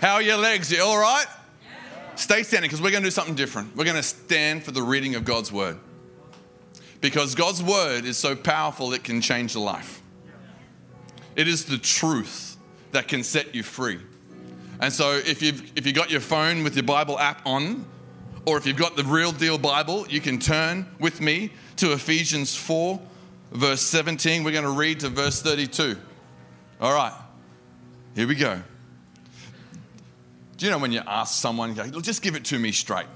How 0.00 0.14
are 0.14 0.22
your 0.22 0.38
legs? 0.38 0.72
You 0.72 0.82
all 0.82 0.98
right? 0.98 1.26
Stay 2.14 2.42
standing 2.42 2.68
because 2.68 2.80
we're 2.80 2.90
going 2.90 3.02
to 3.02 3.06
do 3.06 3.12
something 3.12 3.34
different. 3.34 3.76
We're 3.76 3.84
going 3.84 3.96
to 3.96 4.02
stand 4.02 4.64
for 4.64 4.70
the 4.70 4.82
reading 4.82 5.14
of 5.14 5.26
God's 5.26 5.52
word. 5.52 5.78
Because 7.02 7.34
God's 7.34 7.62
word 7.62 8.06
is 8.06 8.16
so 8.16 8.34
powerful, 8.34 8.94
it 8.94 9.04
can 9.04 9.20
change 9.20 9.52
the 9.52 9.60
life. 9.60 10.00
It 11.36 11.48
is 11.48 11.66
the 11.66 11.76
truth 11.76 12.56
that 12.92 13.08
can 13.08 13.22
set 13.22 13.54
you 13.54 13.62
free. 13.62 14.00
And 14.80 14.90
so, 14.90 15.12
if 15.12 15.42
you've, 15.42 15.70
if 15.76 15.86
you've 15.86 15.94
got 15.94 16.10
your 16.10 16.20
phone 16.20 16.64
with 16.64 16.74
your 16.74 16.84
Bible 16.84 17.18
app 17.18 17.46
on, 17.46 17.84
or 18.46 18.56
if 18.56 18.66
you've 18.66 18.78
got 18.78 18.96
the 18.96 19.04
real 19.04 19.32
deal 19.32 19.58
Bible, 19.58 20.06
you 20.08 20.20
can 20.20 20.38
turn 20.38 20.86
with 20.98 21.20
me 21.20 21.52
to 21.76 21.92
Ephesians 21.92 22.56
4, 22.56 22.98
verse 23.52 23.82
17. 23.82 24.44
We're 24.44 24.52
going 24.52 24.64
to 24.64 24.70
read 24.70 25.00
to 25.00 25.10
verse 25.10 25.42
32. 25.42 25.96
All 26.80 26.94
right, 26.94 27.12
here 28.14 28.26
we 28.26 28.34
go. 28.34 28.62
Do 30.60 30.66
you 30.66 30.72
know 30.72 30.78
when 30.78 30.92
you 30.92 31.00
ask 31.06 31.40
someone, 31.40 31.74
you 31.74 31.90
go, 31.90 32.00
just 32.02 32.20
give 32.20 32.34
it 32.34 32.44
to 32.44 32.58
me 32.58 32.70
straight? 32.70 33.06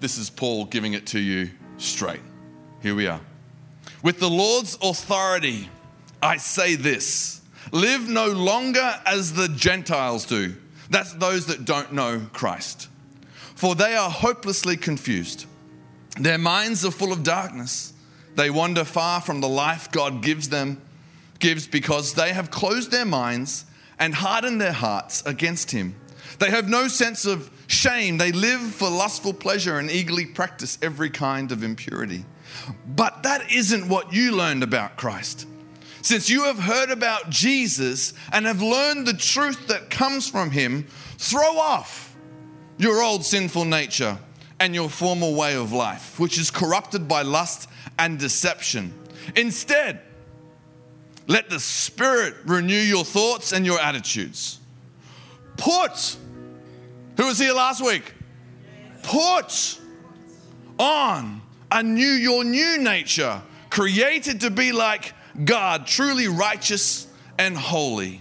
This 0.00 0.16
is 0.16 0.30
Paul 0.30 0.64
giving 0.64 0.94
it 0.94 1.08
to 1.08 1.18
you 1.18 1.50
straight. 1.76 2.22
Here 2.80 2.94
we 2.94 3.06
are. 3.08 3.20
With 4.02 4.18
the 4.18 4.30
Lord's 4.30 4.78
authority, 4.80 5.68
I 6.22 6.38
say 6.38 6.76
this 6.76 7.42
live 7.72 8.08
no 8.08 8.28
longer 8.28 9.00
as 9.04 9.34
the 9.34 9.48
Gentiles 9.48 10.24
do. 10.24 10.54
That's 10.88 11.12
those 11.12 11.44
that 11.48 11.66
don't 11.66 11.92
know 11.92 12.22
Christ. 12.32 12.88
For 13.54 13.74
they 13.74 13.94
are 13.94 14.08
hopelessly 14.08 14.78
confused. 14.78 15.44
Their 16.18 16.38
minds 16.38 16.86
are 16.86 16.90
full 16.90 17.12
of 17.12 17.22
darkness. 17.22 17.92
They 18.34 18.48
wander 18.48 18.84
far 18.84 19.20
from 19.20 19.42
the 19.42 19.48
life 19.48 19.92
God 19.92 20.22
gives 20.22 20.48
them, 20.48 20.80
gives 21.38 21.66
because 21.66 22.14
they 22.14 22.32
have 22.32 22.50
closed 22.50 22.90
their 22.90 23.04
minds 23.04 23.66
and 24.02 24.16
harden 24.16 24.58
their 24.58 24.72
hearts 24.72 25.22
against 25.26 25.70
Him. 25.70 25.94
They 26.40 26.50
have 26.50 26.68
no 26.68 26.88
sense 26.88 27.24
of 27.24 27.48
shame. 27.68 28.18
They 28.18 28.32
live 28.32 28.60
for 28.60 28.90
lustful 28.90 29.32
pleasure 29.32 29.78
and 29.78 29.88
eagerly 29.88 30.26
practice 30.26 30.76
every 30.82 31.08
kind 31.08 31.52
of 31.52 31.62
impurity. 31.62 32.24
But 32.84 33.22
that 33.22 33.52
isn't 33.52 33.88
what 33.88 34.12
you 34.12 34.32
learned 34.32 34.64
about 34.64 34.96
Christ. 34.96 35.46
Since 36.00 36.28
you 36.28 36.42
have 36.42 36.58
heard 36.58 36.90
about 36.90 37.30
Jesus 37.30 38.12
and 38.32 38.44
have 38.44 38.60
learned 38.60 39.06
the 39.06 39.14
truth 39.14 39.68
that 39.68 39.88
comes 39.88 40.28
from 40.28 40.50
Him, 40.50 40.88
throw 41.18 41.56
off 41.58 42.16
your 42.78 43.04
old 43.04 43.24
sinful 43.24 43.66
nature 43.66 44.18
and 44.58 44.74
your 44.74 44.90
former 44.90 45.30
way 45.30 45.54
of 45.54 45.70
life, 45.70 46.18
which 46.18 46.38
is 46.38 46.50
corrupted 46.50 47.06
by 47.06 47.22
lust 47.22 47.68
and 48.00 48.18
deception. 48.18 48.94
Instead, 49.36 50.00
let 51.26 51.48
the 51.50 51.60
Spirit 51.60 52.34
renew 52.44 52.74
your 52.74 53.04
thoughts 53.04 53.52
and 53.52 53.64
your 53.64 53.80
attitudes. 53.80 54.58
Put, 55.56 56.16
who 57.16 57.26
was 57.26 57.38
here 57.38 57.52
last 57.52 57.84
week? 57.84 58.14
Put 59.02 59.78
on 60.78 61.42
a 61.70 61.82
new, 61.82 62.04
your 62.04 62.44
new 62.44 62.78
nature, 62.78 63.42
created 63.70 64.40
to 64.42 64.50
be 64.50 64.72
like 64.72 65.14
God, 65.44 65.86
truly 65.86 66.28
righteous 66.28 67.06
and 67.38 67.56
holy. 67.56 68.20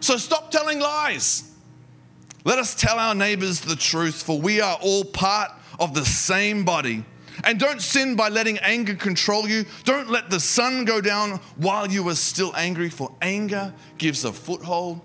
So 0.00 0.16
stop 0.16 0.50
telling 0.50 0.78
lies. 0.78 1.50
Let 2.44 2.58
us 2.58 2.74
tell 2.74 2.98
our 2.98 3.14
neighbors 3.14 3.60
the 3.60 3.76
truth, 3.76 4.22
for 4.22 4.40
we 4.40 4.60
are 4.60 4.78
all 4.80 5.04
part 5.04 5.50
of 5.80 5.94
the 5.94 6.04
same 6.04 6.64
body. 6.64 7.04
And 7.44 7.58
don't 7.58 7.80
sin 7.80 8.16
by 8.16 8.28
letting 8.28 8.58
anger 8.58 8.94
control 8.94 9.48
you. 9.48 9.64
Don't 9.84 10.10
let 10.10 10.30
the 10.30 10.40
sun 10.40 10.84
go 10.84 11.00
down 11.00 11.40
while 11.56 11.86
you 11.86 12.08
are 12.08 12.14
still 12.14 12.52
angry, 12.56 12.90
for 12.90 13.14
anger 13.22 13.72
gives 13.96 14.24
a 14.24 14.32
foothold 14.32 15.00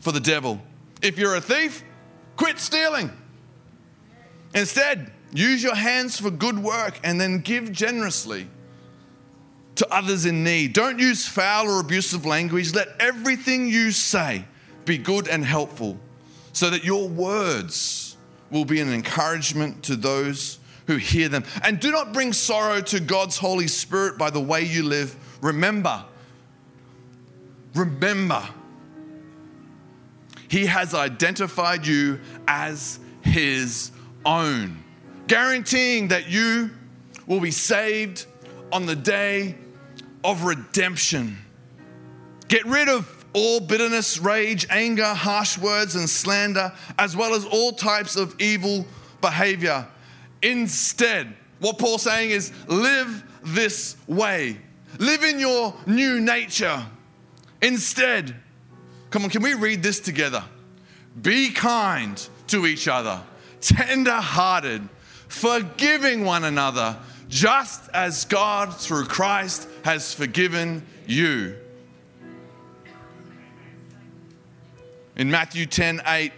for 0.00 0.12
the 0.12 0.20
devil. 0.20 0.60
If 1.02 1.18
you're 1.18 1.36
a 1.36 1.40
thief, 1.40 1.82
quit 2.36 2.58
stealing. 2.58 3.10
Instead, 4.54 5.12
use 5.32 5.62
your 5.62 5.74
hands 5.74 6.18
for 6.18 6.30
good 6.30 6.58
work 6.58 6.98
and 7.04 7.20
then 7.20 7.40
give 7.40 7.72
generously 7.72 8.48
to 9.76 9.92
others 9.92 10.24
in 10.24 10.44
need. 10.44 10.72
Don't 10.72 10.98
use 10.98 11.26
foul 11.26 11.68
or 11.68 11.80
abusive 11.80 12.24
language. 12.24 12.74
Let 12.74 12.88
everything 13.00 13.68
you 13.68 13.90
say 13.90 14.44
be 14.84 14.98
good 14.98 15.28
and 15.28 15.44
helpful 15.44 15.98
so 16.52 16.70
that 16.70 16.84
your 16.84 17.08
words 17.08 18.16
will 18.50 18.64
be 18.64 18.80
an 18.80 18.92
encouragement 18.92 19.82
to 19.84 19.96
those 19.96 20.58
who 20.86 20.96
hear 20.96 21.28
them. 21.28 21.44
And 21.62 21.80
do 21.80 21.90
not 21.90 22.12
bring 22.12 22.32
sorrow 22.32 22.80
to 22.82 23.00
God's 23.00 23.36
Holy 23.36 23.68
Spirit 23.68 24.18
by 24.18 24.30
the 24.30 24.40
way 24.40 24.62
you 24.62 24.82
live. 24.82 25.16
Remember, 25.40 26.04
remember, 27.74 28.42
He 30.48 30.66
has 30.66 30.94
identified 30.94 31.86
you 31.86 32.20
as 32.46 32.98
His 33.22 33.90
own, 34.24 34.82
guaranteeing 35.26 36.08
that 36.08 36.28
you 36.28 36.70
will 37.26 37.40
be 37.40 37.50
saved 37.50 38.26
on 38.72 38.86
the 38.86 38.96
day 38.96 39.54
of 40.22 40.44
redemption. 40.44 41.38
Get 42.48 42.64
rid 42.66 42.88
of 42.88 43.24
all 43.32 43.60
bitterness, 43.60 44.18
rage, 44.18 44.66
anger, 44.70 45.12
harsh 45.12 45.58
words, 45.58 45.96
and 45.96 46.08
slander, 46.08 46.72
as 46.98 47.16
well 47.16 47.34
as 47.34 47.44
all 47.44 47.72
types 47.72 48.16
of 48.16 48.34
evil 48.40 48.86
behavior. 49.20 49.86
Instead, 50.44 51.34
what 51.58 51.78
Paul's 51.78 52.02
saying 52.02 52.30
is 52.30 52.52
live 52.66 53.24
this 53.42 53.96
way, 54.06 54.58
live 54.98 55.24
in 55.24 55.38
your 55.38 55.74
new 55.86 56.20
nature. 56.20 56.84
Instead, 57.62 58.34
come 59.08 59.24
on, 59.24 59.30
can 59.30 59.42
we 59.42 59.54
read 59.54 59.82
this 59.82 60.00
together? 60.00 60.44
Be 61.20 61.50
kind 61.50 62.28
to 62.48 62.66
each 62.66 62.88
other, 62.88 63.22
tender 63.62 64.12
hearted, 64.12 64.86
forgiving 65.28 66.26
one 66.26 66.44
another, 66.44 66.98
just 67.30 67.88
as 67.94 68.26
God 68.26 68.76
through 68.76 69.06
Christ 69.06 69.66
has 69.82 70.12
forgiven 70.12 70.84
you. 71.06 71.56
In 75.16 75.30
Matthew 75.30 75.64
10 75.64 76.02
8, 76.06 76.32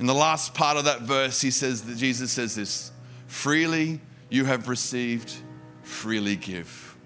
in 0.00 0.06
the 0.06 0.14
last 0.14 0.54
part 0.54 0.76
of 0.76 0.86
that 0.86 1.02
verse, 1.02 1.40
he 1.40 1.52
says 1.52 1.82
that 1.82 1.96
Jesus 1.96 2.32
says 2.32 2.56
this 2.56 2.91
freely 3.32 3.98
you 4.28 4.44
have 4.44 4.68
received, 4.68 5.34
freely 5.82 6.36
give. 6.36 6.96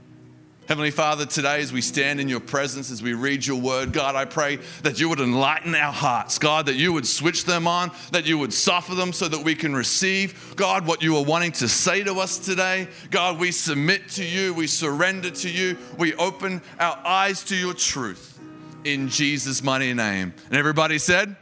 Heavenly 0.69 0.91
Father, 0.91 1.25
today 1.25 1.61
as 1.61 1.73
we 1.73 1.81
stand 1.81 2.19
in 2.19 2.29
your 2.29 2.41
presence, 2.41 2.91
as 2.91 3.01
we 3.01 3.15
read 3.15 3.47
your 3.47 3.61
word, 3.61 3.93
God, 3.93 4.17
I 4.17 4.25
pray 4.25 4.57
that 4.83 4.99
you 4.99 5.09
would 5.09 5.21
enlighten 5.21 5.73
our 5.77 5.93
hearts. 5.93 6.41
God, 6.41 6.67
that 6.67 6.75
you 6.75 6.93
would 6.93 7.07
switch 7.07 7.45
them 7.45 7.69
on, 7.69 7.93
that 8.11 8.27
you 8.27 8.39
would 8.39 8.53
suffer 8.53 8.97
them 8.97 9.13
so 9.13 9.29
that 9.29 9.45
we 9.45 9.55
can 9.55 9.75
receive, 9.75 10.55
God, 10.57 10.85
what 10.85 11.01
you 11.01 11.17
are 11.17 11.25
wanting 11.25 11.53
to 11.53 11.69
say 11.69 12.03
to 12.03 12.19
us 12.19 12.39
today. 12.39 12.89
God, 13.13 13.39
we 13.39 13.53
submit 13.53 14.09
to 14.11 14.25
you, 14.25 14.53
we 14.53 14.67
surrender 14.67 15.31
to 15.31 15.49
you, 15.49 15.79
we 15.97 16.13
open 16.17 16.61
our 16.81 16.99
eyes 17.07 17.45
to 17.45 17.55
your 17.55 17.73
truth 17.73 18.39
in 18.83 19.09
Jesus' 19.09 19.63
mighty 19.63 19.95
name. 19.95 20.35
And 20.47 20.57
everybody 20.57 20.99
said, 20.99 21.37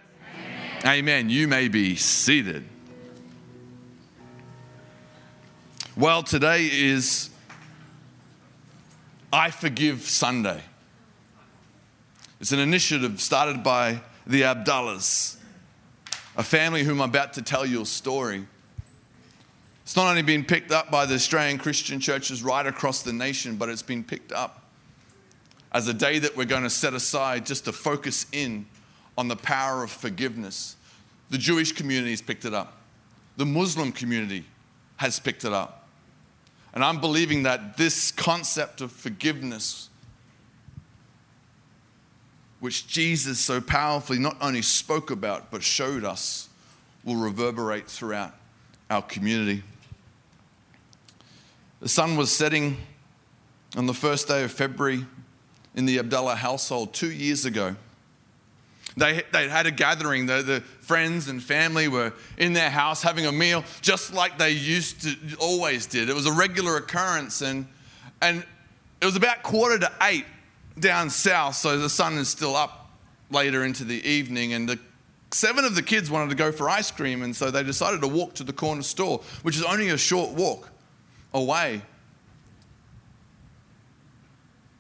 Amen. 0.85 0.99
Amen. 0.99 1.31
You 1.31 1.49
may 1.49 1.69
be 1.69 1.97
seated. 1.97 2.65
Well, 5.97 6.25
today 6.25 6.69
is 6.73 7.31
I 9.33 9.53
Forgive 9.53 10.01
Sunday. 10.01 10.61
It's 12.41 12.51
an 12.51 12.59
initiative 12.59 13.21
started 13.21 13.63
by 13.63 14.01
the 14.27 14.43
Abdallahs, 14.43 15.37
a 16.37 16.43
family 16.43 16.83
whom 16.83 17.01
I'm 17.01 17.11
about 17.11 17.35
to 17.35 17.43
tell 17.43 17.65
you 17.65 17.83
a 17.83 17.87
story. 17.87 18.45
It's 19.85 19.95
not 19.95 20.11
only 20.11 20.23
been 20.23 20.45
picked 20.45 20.73
up 20.73 20.91
by 20.91 21.07
the 21.07 21.15
Australian 21.15 21.59
Christian 21.59 22.01
churches 22.01 22.43
right 22.43 22.67
across 22.67 23.03
the 23.03 23.13
nation, 23.13 23.55
but 23.55 23.69
it's 23.69 23.81
been 23.81 24.03
picked 24.03 24.33
up 24.33 24.65
as 25.71 25.87
a 25.87 25.95
day 25.95 26.19
that 26.19 26.37
we're 26.37 26.45
going 26.45 26.65
to 26.65 26.71
set 26.71 26.95
aside 26.95 27.47
just 27.47 27.67
to 27.67 27.73
focus 27.73 28.27
in 28.33 28.67
on 29.17 29.29
the 29.29 29.37
power 29.37 29.85
of 29.85 29.93
forgiveness. 29.93 30.75
The 31.31 31.39
Jewish 31.39 31.71
community 31.71 32.11
has 32.11 32.21
picked 32.21 32.45
it 32.47 32.53
up, 32.53 32.79
the 33.37 33.47
Muslim 33.47 33.93
community 33.93 34.45
has 34.97 35.21
picked 35.21 35.45
it 35.45 35.53
up. 35.53 35.83
And 36.75 36.83
I'm 36.85 37.01
believing 37.01 37.45
that 37.45 37.77
this 37.77 38.11
concept 38.11 38.81
of 38.81 38.91
forgiveness, 38.91 39.89
which 42.59 42.89
Jesus 42.89 43.39
so 43.39 43.61
powerfully 43.61 44.19
not 44.19 44.37
only 44.41 44.61
spoke 44.61 45.13
about 45.13 45.53
but 45.53 45.63
showed 45.63 46.05
us, 46.05 46.49
will 47.05 47.17
reverberate 47.17 47.89
throughout 47.89 48.35
our 48.91 49.03
community. 49.03 49.63
The 51.81 51.89
sun 51.89 52.17
was 52.17 52.35
setting 52.35 52.77
on 53.77 53.87
the 53.87 53.95
first 53.95 54.27
day 54.27 54.43
of 54.43 54.51
February 54.51 55.07
in 55.77 55.87
the 55.87 55.99
Abdallah 55.99 56.37
household 56.37 56.93
two 56.93 57.11
years 57.13 57.45
ago. 57.45 57.77
They, 58.97 59.23
they 59.33 59.49
had 59.49 59.67
a 59.67 59.71
gathering. 59.71 60.27
The, 60.27 60.43
the 60.43 60.61
friends 60.81 61.29
and 61.29 61.43
family 61.43 61.89
were 61.89 62.13
in 62.39 62.53
their 62.53 62.71
house 62.71 63.03
having 63.03 63.27
a 63.27 63.33
meal, 63.33 63.65
just 63.81 64.15
like 64.15 64.39
they 64.39 64.51
used 64.51 65.03
to 65.03 65.37
always 65.39 65.87
did. 65.87 66.09
It 66.09 66.15
was 66.15 66.27
a 66.27 66.33
regular 66.33 66.77
occurrence, 66.77 67.43
and, 67.43 67.67
and 68.23 68.45
it 69.01 69.05
was 69.05 69.17
about 69.17 69.43
quarter 69.43 69.79
to 69.81 69.93
eight 70.03 70.27
down 70.79 71.11
south, 71.11 71.57
so 71.57 71.79
the 71.79 71.89
sun 71.89 72.15
is 72.15 72.29
still 72.29 72.55
up 72.55 72.91
later 73.31 73.65
into 73.65 73.85
the 73.85 74.07
evening, 74.09 74.53
and 74.53 74.69
the 74.69 74.79
seven 75.33 75.65
of 75.65 75.75
the 75.75 75.83
kids 75.83 76.11
wanted 76.11 76.31
to 76.31 76.37
go 76.37 76.53
for 76.53 76.71
ice 76.71 76.91
cream, 76.93 77.23
and 77.23 77.35
so 77.35 77.51
they 77.51 77.65
decided 77.65 78.01
to 78.01 78.09
walk 78.09 78.35
to 78.35 78.45
the 78.45 78.53
corner 78.53 78.83
store, 78.83 79.21
which 79.43 79.57
is 79.57 79.65
only 79.65 79.89
a 79.89 79.99
short 79.99 80.31
walk 80.31 80.71
away. 81.33 81.83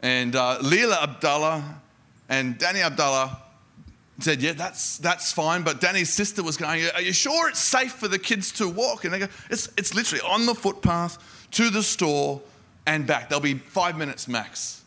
And 0.00 0.36
uh, 0.36 0.58
Leila 0.60 1.02
Abdallah 1.02 1.80
and 2.28 2.58
Danny 2.58 2.80
Abdallah 4.18 4.36
said, 4.36 4.42
Yeah, 4.42 4.52
that's, 4.52 4.98
that's 4.98 5.32
fine. 5.32 5.62
But 5.62 5.80
Danny's 5.80 6.12
sister 6.12 6.42
was 6.42 6.56
going, 6.56 6.88
Are 6.94 7.00
you 7.00 7.12
sure 7.12 7.48
it's 7.48 7.60
safe 7.60 7.92
for 7.92 8.08
the 8.08 8.18
kids 8.18 8.52
to 8.52 8.68
walk? 8.68 9.04
And 9.04 9.12
they 9.12 9.18
go, 9.18 9.28
It's, 9.50 9.68
it's 9.76 9.94
literally 9.94 10.22
on 10.22 10.46
the 10.46 10.54
footpath 10.54 11.18
to 11.52 11.70
the 11.70 11.82
store 11.82 12.40
and 12.86 13.06
back. 13.06 13.28
There'll 13.28 13.42
be 13.42 13.54
five 13.54 13.96
minutes 13.96 14.28
max. 14.28 14.82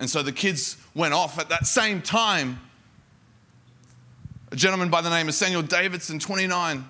And 0.00 0.08
so 0.08 0.22
the 0.22 0.32
kids 0.32 0.76
went 0.94 1.14
off 1.14 1.38
at 1.38 1.48
that 1.48 1.66
same 1.66 2.02
time. 2.02 2.60
A 4.50 4.56
gentleman 4.56 4.88
by 4.88 5.00
the 5.00 5.10
name 5.10 5.28
of 5.28 5.34
Samuel 5.34 5.62
Davidson, 5.62 6.18
29, 6.18 6.88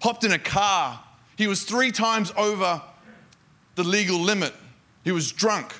hopped 0.00 0.24
in 0.24 0.32
a 0.32 0.38
car. 0.38 1.02
He 1.36 1.46
was 1.46 1.64
three 1.64 1.90
times 1.90 2.32
over 2.36 2.80
the 3.74 3.84
legal 3.84 4.18
limit. 4.18 4.54
He 5.04 5.12
was 5.12 5.32
drunk, 5.32 5.74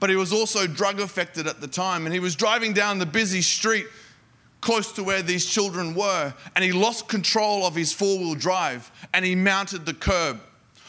but 0.00 0.10
he 0.10 0.16
was 0.16 0.32
also 0.32 0.66
drug 0.66 0.98
affected 0.98 1.46
at 1.46 1.60
the 1.60 1.68
time. 1.68 2.06
And 2.06 2.12
he 2.12 2.20
was 2.20 2.34
driving 2.34 2.72
down 2.72 2.98
the 2.98 3.06
busy 3.06 3.42
street 3.42 3.86
close 4.60 4.92
to 4.92 5.04
where 5.04 5.22
these 5.22 5.46
children 5.46 5.94
were. 5.94 6.34
And 6.56 6.64
he 6.64 6.72
lost 6.72 7.06
control 7.06 7.66
of 7.66 7.74
his 7.74 7.92
four 7.92 8.18
wheel 8.18 8.34
drive 8.34 8.90
and 9.14 9.24
he 9.24 9.34
mounted 9.34 9.86
the 9.86 9.94
curb. 9.94 10.40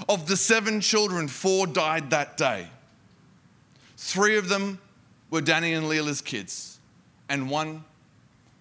Of 0.09 0.27
the 0.27 0.37
seven 0.37 0.81
children, 0.81 1.27
four 1.27 1.67
died 1.67 2.09
that 2.09 2.37
day. 2.37 2.67
Three 3.97 4.37
of 4.37 4.49
them 4.49 4.79
were 5.29 5.41
Danny 5.41 5.73
and 5.73 5.87
Leila's 5.87 6.21
kids, 6.21 6.79
and 7.29 7.51
one 7.51 7.83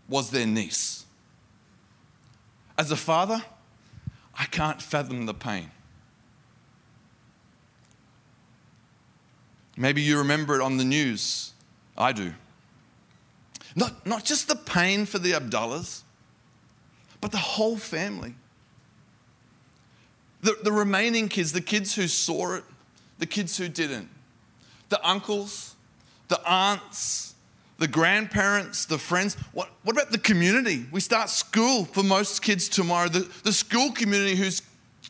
was 0.07 0.31
their 0.31 0.47
niece. 0.47 1.07
As 2.77 2.91
a 2.91 2.97
father, 2.97 3.43
I 4.39 4.45
can't 4.45 4.83
fathom 4.83 5.25
the 5.25 5.33
pain. 5.35 5.71
Maybe 9.81 10.03
you 10.03 10.19
remember 10.19 10.55
it 10.57 10.61
on 10.61 10.77
the 10.77 10.85
news. 10.85 11.55
I 11.97 12.13
do. 12.13 12.35
Not, 13.75 14.07
not 14.07 14.27
just 14.27 14.47
the 14.47 14.55
pain 14.55 15.07
for 15.07 15.19
the 15.19 15.33
Abdallahs, 15.33 16.03
but 17.23 17.33
the 17.33 17.39
whole 17.39 17.79
family. 17.79 18.35
The, 20.43 20.59
the 20.63 20.71
remaining 20.71 21.31
kids, 21.31 21.53
the 21.53 21.63
kids 21.63 21.95
who 21.95 22.09
saw 22.09 22.57
it, 22.57 22.65
the 23.19 23.25
kids 23.25 23.57
who 23.57 23.69
didn't, 23.69 24.11
the 24.91 25.03
uncles, 25.03 25.77
the 26.29 26.39
aunts, 26.47 27.35
the 27.79 27.89
grandparents, 27.89 28.85
the 28.85 28.99
friends. 28.99 29.35
What, 29.53 29.71
what 29.83 29.97
about 29.97 30.13
the 30.13 30.19
community? 30.19 30.85
We 30.93 31.01
start 31.01 31.31
school 31.31 31.87
for 31.87 32.03
most 32.03 32.43
kids 32.43 32.69
tomorrow. 32.69 33.09
The, 33.09 33.27
the 33.45 33.53
school 33.53 33.93
community 33.93 34.37
whose 34.37 34.61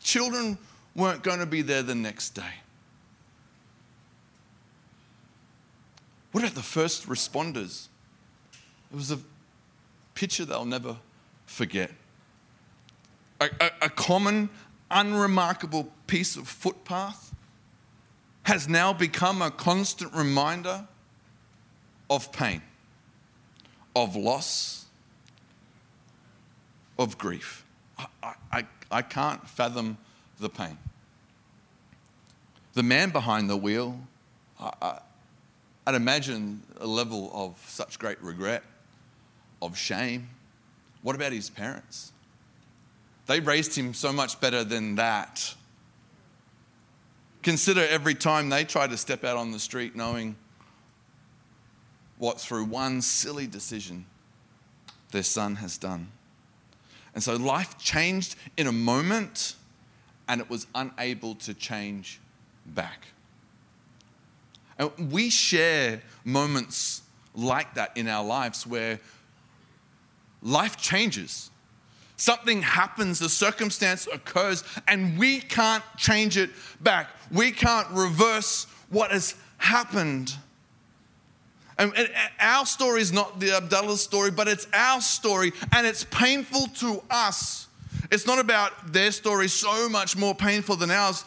children 0.01 0.57
weren't 0.95 1.23
going 1.23 1.39
to 1.39 1.45
be 1.45 1.61
there 1.61 1.83
the 1.83 1.95
next 1.95 2.29
day. 2.29 2.60
What 6.31 6.43
about 6.43 6.55
the 6.55 6.63
first 6.63 7.07
responders? 7.07 7.87
It 8.91 8.95
was 8.95 9.11
a 9.11 9.19
picture 10.13 10.45
they'll 10.45 10.65
never 10.65 10.97
forget. 11.45 11.91
A, 13.39 13.49
a, 13.59 13.71
a 13.83 13.89
common, 13.89 14.49
unremarkable 14.89 15.91
piece 16.07 16.35
of 16.35 16.47
footpath 16.47 17.33
has 18.43 18.67
now 18.67 18.93
become 18.93 19.41
a 19.41 19.51
constant 19.51 20.13
reminder 20.13 20.87
of 22.09 22.31
pain, 22.31 22.61
of 23.95 24.15
loss, 24.15 24.85
of 26.97 27.17
grief. 27.17 27.65
I, 27.97 28.33
I, 28.51 28.63
I 28.89 29.01
can't 29.01 29.47
fathom 29.47 29.97
the 30.39 30.49
pain. 30.49 30.77
The 32.73 32.83
man 32.83 33.09
behind 33.09 33.49
the 33.49 33.57
wheel, 33.57 33.99
I, 34.59 34.99
I'd 35.85 35.95
imagine 35.95 36.61
a 36.79 36.87
level 36.87 37.31
of 37.33 37.57
such 37.67 37.97
great 37.97 38.21
regret, 38.21 38.63
of 39.61 39.77
shame. 39.77 40.29
What 41.01 41.15
about 41.15 41.31
his 41.31 41.49
parents? 41.49 42.11
They 43.25 43.39
raised 43.39 43.75
him 43.75 43.93
so 43.93 44.11
much 44.13 44.39
better 44.39 44.63
than 44.63 44.95
that. 44.95 45.55
Consider 47.41 47.85
every 47.87 48.13
time 48.13 48.49
they 48.49 48.63
try 48.63 48.85
to 48.85 48.97
step 48.97 49.23
out 49.23 49.37
on 49.37 49.51
the 49.51 49.59
street 49.59 49.95
knowing 49.95 50.35
what, 52.19 52.39
through 52.39 52.65
one 52.65 53.01
silly 53.01 53.47
decision, 53.47 54.05
their 55.11 55.23
son 55.23 55.55
has 55.55 55.77
done. 55.77 56.11
And 57.15 57.23
so 57.23 57.35
life 57.35 57.77
changed 57.79 58.35
in 58.57 58.67
a 58.67 58.71
moment 58.71 59.55
and 60.27 60.39
it 60.39 60.49
was 60.49 60.67
unable 60.75 61.35
to 61.35 61.53
change 61.53 62.19
back. 62.65 63.07
And 64.77 65.11
we 65.11 65.29
share 65.29 66.01
moments 66.23 67.01
like 67.35 67.75
that 67.75 67.95
in 67.95 68.07
our 68.07 68.23
lives 68.23 68.65
where 68.65 68.99
life 70.41 70.77
changes. 70.77 71.49
Something 72.17 72.61
happens, 72.61 73.21
a 73.21 73.29
circumstance 73.29 74.07
occurs, 74.11 74.63
and 74.87 75.17
we 75.17 75.39
can't 75.39 75.83
change 75.97 76.37
it 76.37 76.51
back. 76.81 77.09
We 77.31 77.51
can't 77.51 77.87
reverse 77.91 78.67
what 78.89 79.11
has 79.11 79.35
happened. 79.57 80.35
And, 81.77 81.93
our 82.39 82.65
story 82.67 83.01
is 83.01 83.11
not 83.11 83.39
the 83.39 83.55
Abdallah's 83.55 84.01
story, 84.01 84.29
but 84.29 84.47
it's 84.47 84.67
our 84.71 85.01
story, 85.01 85.51
and 85.73 85.87
it's 85.87 86.03
painful 86.03 86.67
to 86.79 87.01
us. 87.09 87.67
It's 88.11 88.27
not 88.27 88.37
about 88.37 88.93
their 88.93 89.11
story 89.11 89.47
so 89.47 89.89
much 89.89 90.15
more 90.15 90.35
painful 90.35 90.75
than 90.75 90.91
ours 90.91 91.23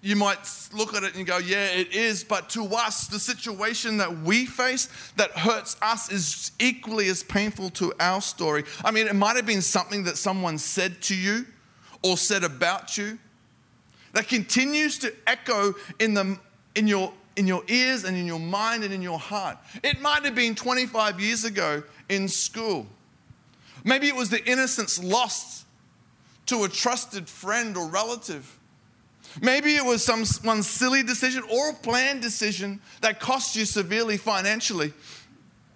you 0.00 0.14
might 0.14 0.38
look 0.72 0.94
at 0.94 1.02
it 1.02 1.16
and 1.16 1.26
go, 1.26 1.38
yeah, 1.38 1.66
it 1.66 1.92
is. 1.92 2.22
But 2.22 2.48
to 2.50 2.64
us, 2.66 3.08
the 3.08 3.18
situation 3.18 3.96
that 3.96 4.18
we 4.20 4.46
face 4.46 4.88
that 5.16 5.32
hurts 5.32 5.76
us 5.82 6.10
is 6.10 6.52
equally 6.60 7.08
as 7.08 7.22
painful 7.22 7.70
to 7.70 7.92
our 7.98 8.20
story. 8.20 8.64
I 8.84 8.92
mean, 8.92 9.08
it 9.08 9.16
might 9.16 9.36
have 9.36 9.46
been 9.46 9.62
something 9.62 10.04
that 10.04 10.16
someone 10.16 10.58
said 10.58 11.00
to 11.02 11.16
you 11.16 11.46
or 12.02 12.16
said 12.16 12.44
about 12.44 12.96
you 12.96 13.18
that 14.12 14.28
continues 14.28 14.98
to 15.00 15.12
echo 15.26 15.74
in, 15.98 16.14
the, 16.14 16.38
in, 16.76 16.86
your, 16.86 17.12
in 17.36 17.46
your 17.46 17.62
ears 17.66 18.04
and 18.04 18.16
in 18.16 18.26
your 18.26 18.40
mind 18.40 18.84
and 18.84 18.94
in 18.94 19.02
your 19.02 19.18
heart. 19.18 19.58
It 19.82 20.00
might 20.00 20.24
have 20.24 20.34
been 20.34 20.54
25 20.54 21.20
years 21.20 21.44
ago 21.44 21.82
in 22.08 22.28
school. 22.28 22.86
Maybe 23.84 24.06
it 24.06 24.14
was 24.14 24.30
the 24.30 24.44
innocence 24.48 25.02
lost 25.02 25.66
to 26.46 26.64
a 26.64 26.68
trusted 26.68 27.28
friend 27.28 27.76
or 27.76 27.88
relative. 27.88 28.57
Maybe 29.40 29.76
it 29.76 29.84
was 29.84 30.04
some 30.04 30.24
one 30.42 30.62
silly 30.62 31.02
decision 31.02 31.42
or 31.50 31.70
a 31.70 31.74
planned 31.74 32.22
decision 32.22 32.80
that 33.00 33.20
cost 33.20 33.56
you 33.56 33.64
severely 33.64 34.16
financially. 34.16 34.92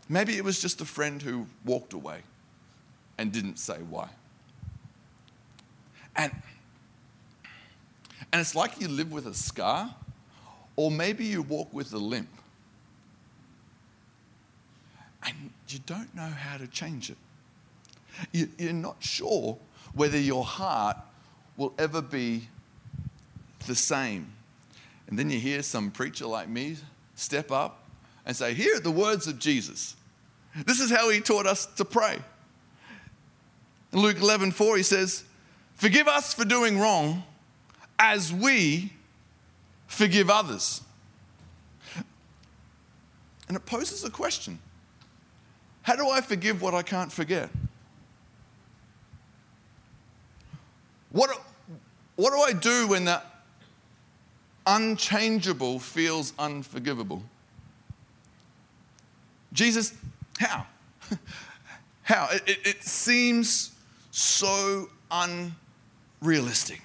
Maybe 0.09 0.37
it 0.37 0.45
was 0.45 0.61
just 0.61 0.81
a 0.81 0.85
friend 0.85 1.23
who 1.23 1.47
walked 1.65 1.93
away 1.93 2.21
and 3.19 3.33
didn't 3.33 3.59
say 3.59 3.79
why. 3.89 4.09
And, 6.17 6.33
and 8.33 8.41
it's 8.41 8.55
like 8.55 8.81
you 8.81 8.89
live 8.89 9.13
with 9.13 9.27
a 9.27 9.35
scar, 9.35 9.95
or 10.77 10.91
maybe 10.91 11.25
you 11.25 11.43
walk 11.43 11.73
with 11.73 11.93
a 11.93 11.99
limp. 11.99 12.29
And 15.25 15.51
you 15.69 15.79
don't 15.87 16.15
know 16.15 16.23
how 16.23 16.59
to 16.59 16.67
change 16.67 17.11
it. 17.11 18.51
You're 18.59 18.73
not 18.73 18.97
sure 19.03 19.57
whether 19.95 20.19
your 20.19 20.45
heart 20.45 20.97
will 21.57 21.73
ever 21.79 22.03
be 22.03 22.49
the 23.67 23.75
same. 23.75 24.33
And 25.09 25.19
then 25.19 25.31
you 25.31 25.39
hear 25.39 25.63
some 25.63 25.91
preacher 25.91 26.27
like 26.27 26.49
me 26.49 26.77
step 27.15 27.51
up 27.51 27.85
and 28.25 28.37
say, 28.37 28.55
Here 28.55 28.77
are 28.77 28.81
the 28.81 28.91
words 28.91 29.27
of 29.27 29.39
Jesus. 29.39 29.97
This 30.67 30.81
is 30.81 30.91
how 30.91 31.09
he 31.11 31.21
taught 31.21 31.47
us 31.47 31.67
to 31.77 31.85
pray. 31.85 32.19
In 33.93 34.01
Luke 34.01 34.19
11 34.19 34.53
4, 34.53 34.77
he 34.77 34.83
says, 34.83 35.25
Forgive 35.75 36.09
us 36.09 36.35
for 36.35 36.45
doing 36.45 36.79
wrong 36.79 37.25
as 37.99 38.33
we 38.33 38.93
forgive 39.87 40.31
others. 40.31 40.83
And 43.49 43.57
it 43.57 43.67
poses 43.67 44.05
a 44.05 44.11
question 44.11 44.59
How 45.83 45.97
do 45.97 46.09
I 46.09 46.21
forgive 46.21 46.63
what 46.63 46.75
I 46.75 46.83
can't 46.83 47.13
forget? 47.13 47.51
What, 51.11 51.31
what 52.17 52.31
do 52.31 52.41
I 52.41 52.55
do 52.55 52.89
when 52.89 53.05
the 53.05 53.23
unchangeable 54.67 55.79
feels 55.79 56.33
unforgivable. 56.39 57.23
Jesus, 59.53 59.93
how? 60.39 60.67
how? 62.03 62.29
It, 62.33 62.43
it, 62.47 62.59
it, 62.67 62.83
seems 62.83 63.73
so 64.11 64.89
unrealistic. 65.11 66.81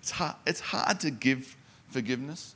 It's 0.00 0.10
hard, 0.10 0.36
it's 0.46 0.60
hard 0.60 1.00
to 1.00 1.10
give 1.10 1.56
forgiveness. 1.88 2.54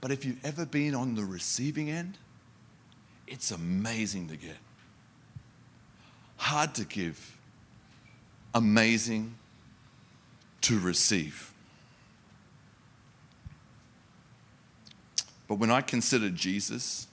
But 0.00 0.10
if 0.10 0.24
you've 0.24 0.44
ever 0.44 0.66
been 0.66 0.94
on 0.94 1.14
the 1.14 1.24
receiving 1.24 1.90
end, 1.90 2.18
it's 3.26 3.50
amazing 3.50 4.28
to 4.28 4.36
get. 4.36 4.56
Hard 6.36 6.74
to 6.74 6.84
give, 6.84 7.38
amazing 8.54 9.34
to 10.64 10.78
receive. 10.78 11.52
But 15.46 15.56
when 15.56 15.70
I 15.70 15.82
consider 15.82 16.30
Jesus, 16.30 17.06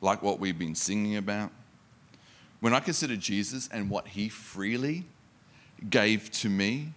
like 0.00 0.22
what 0.22 0.40
we've 0.40 0.58
been 0.58 0.74
singing 0.74 1.16
about, 1.16 1.50
when 2.60 2.72
I 2.72 2.80
consider 2.80 3.14
Jesus 3.14 3.68
and 3.70 3.90
what 3.90 4.08
he 4.08 4.30
freely 4.30 5.04
gave 5.90 6.30
to 6.32 6.48
me 6.48 6.94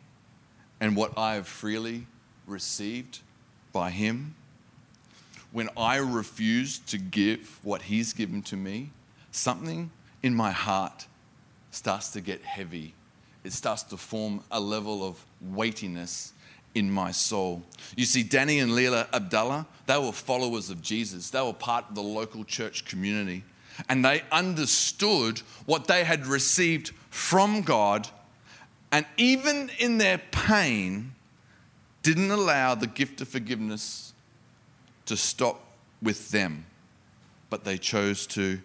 and 0.79 0.95
what 0.95 1.17
I 1.17 1.35
have 1.35 1.47
freely 1.47 2.07
received 2.47 3.19
by 3.73 3.89
him, 3.89 4.35
when 5.51 5.67
I 5.75 5.97
refuse 5.97 6.79
to 6.79 6.97
give 6.97 7.59
what 7.63 7.81
he's 7.81 8.13
given 8.13 8.41
to 8.43 8.55
me, 8.55 8.91
something 9.31 9.91
in 10.23 10.33
my 10.33 10.51
heart 10.51 11.07
starts 11.71 12.11
to 12.11 12.21
get 12.21 12.43
heavy. 12.43 12.93
It 13.43 13.53
starts 13.53 13.83
to 13.83 13.97
form 13.97 14.43
a 14.51 14.59
level 14.59 15.07
of 15.07 15.23
weightiness 15.41 16.33
in 16.75 16.91
my 16.91 17.11
soul. 17.11 17.63
You 17.95 18.05
see, 18.05 18.23
Danny 18.23 18.59
and 18.59 18.75
Leila 18.75 19.07
Abdallah, 19.13 19.65
they 19.85 19.97
were 19.97 20.11
followers 20.11 20.69
of 20.69 20.81
Jesus. 20.81 21.29
They 21.29 21.41
were 21.41 21.53
part 21.53 21.85
of 21.89 21.95
the 21.95 22.03
local 22.03 22.43
church 22.43 22.85
community. 22.85 23.43
And 23.87 24.03
they 24.03 24.23
understood 24.31 25.39
what 25.65 25.87
they 25.87 26.03
had 26.03 26.25
received 26.27 26.91
from 27.09 27.61
God. 27.61 28.09
And 28.91 29.05
even 29.17 29.71
in 29.79 29.97
their 29.97 30.17
pain, 30.17 31.13
didn't 32.03 32.31
allow 32.31 32.75
the 32.75 32.87
gift 32.87 33.21
of 33.21 33.27
forgiveness 33.27 34.13
to 35.05 35.17
stop 35.17 35.61
with 36.01 36.31
them, 36.31 36.65
but 37.49 37.63
they 37.63 37.77
chose 37.77 38.25
to 38.27 38.59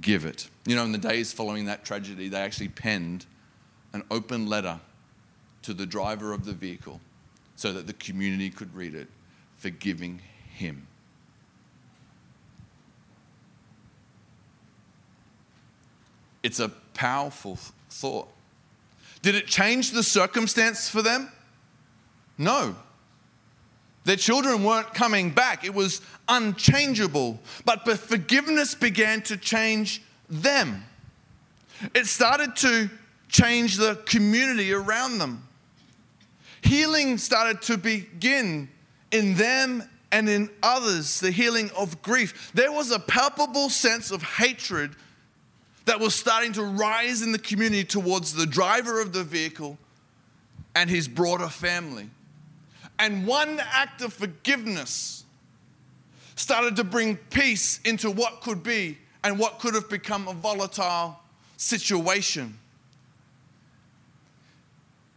give 0.00 0.24
it. 0.24 0.48
You 0.66 0.76
know, 0.76 0.84
in 0.84 0.92
the 0.92 0.98
days 0.98 1.32
following 1.32 1.66
that 1.66 1.84
tragedy, 1.84 2.28
they 2.28 2.40
actually 2.40 2.68
penned 2.68 3.26
an 3.96 4.04
open 4.10 4.46
letter 4.46 4.78
to 5.62 5.72
the 5.72 5.86
driver 5.86 6.32
of 6.32 6.44
the 6.44 6.52
vehicle 6.52 7.00
so 7.56 7.72
that 7.72 7.86
the 7.86 7.94
community 7.94 8.50
could 8.50 8.72
read 8.74 8.94
it, 8.94 9.08
forgiving 9.56 10.20
him. 10.54 10.86
It's 16.42 16.60
a 16.60 16.68
powerful 16.68 17.58
thought. 17.88 18.28
Did 19.22 19.34
it 19.34 19.46
change 19.46 19.92
the 19.92 20.02
circumstance 20.02 20.90
for 20.90 21.00
them? 21.00 21.32
No. 22.36 22.76
Their 24.04 24.16
children 24.16 24.62
weren't 24.62 24.92
coming 24.92 25.30
back. 25.30 25.64
It 25.64 25.74
was 25.74 26.02
unchangeable. 26.28 27.40
But 27.64 27.88
forgiveness 27.98 28.74
began 28.74 29.22
to 29.22 29.38
change 29.38 30.02
them. 30.28 30.84
It 31.94 32.06
started 32.06 32.54
to 32.56 32.90
change 33.28 33.76
the 33.76 33.96
community 34.06 34.72
around 34.72 35.18
them. 35.18 35.46
Healing 36.62 37.18
started 37.18 37.62
to 37.62 37.78
begin 37.78 38.68
in 39.10 39.34
them 39.34 39.82
and 40.12 40.28
in 40.28 40.50
others, 40.62 41.20
the 41.20 41.30
healing 41.30 41.70
of 41.76 42.00
grief. 42.02 42.50
There 42.54 42.72
was 42.72 42.90
a 42.90 42.98
palpable 42.98 43.68
sense 43.68 44.10
of 44.10 44.22
hatred 44.22 44.94
that 45.84 46.00
was 46.00 46.14
starting 46.14 46.52
to 46.52 46.64
rise 46.64 47.22
in 47.22 47.32
the 47.32 47.38
community 47.38 47.84
towards 47.84 48.34
the 48.34 48.46
driver 48.46 49.00
of 49.00 49.12
the 49.12 49.22
vehicle 49.24 49.78
and 50.74 50.90
his 50.90 51.08
broader 51.08 51.48
family. 51.48 52.10
And 52.98 53.26
one 53.26 53.60
act 53.60 54.02
of 54.02 54.12
forgiveness 54.12 55.24
started 56.34 56.76
to 56.76 56.84
bring 56.84 57.16
peace 57.16 57.80
into 57.84 58.10
what 58.10 58.40
could 58.40 58.62
be 58.62 58.98
and 59.22 59.38
what 59.38 59.58
could 59.58 59.74
have 59.74 59.88
become 59.88 60.28
a 60.28 60.34
volatile 60.34 61.18
situation. 61.56 62.58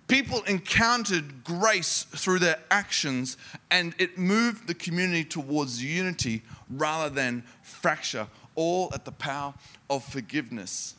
People 0.10 0.42
encountered 0.48 1.44
grace 1.44 2.04
through 2.04 2.40
their 2.40 2.58
actions, 2.72 3.38
and 3.70 3.94
it 4.00 4.18
moved 4.18 4.68
the 4.68 4.74
community 4.74 5.24
towards 5.24 5.84
unity 5.84 6.42
rather 6.68 7.14
than 7.14 7.44
fracture, 7.62 8.26
all 8.56 8.90
at 8.96 9.06
the 9.06 9.12
power 9.12 9.54
of 9.88 10.04
forgiveness. 10.04 10.96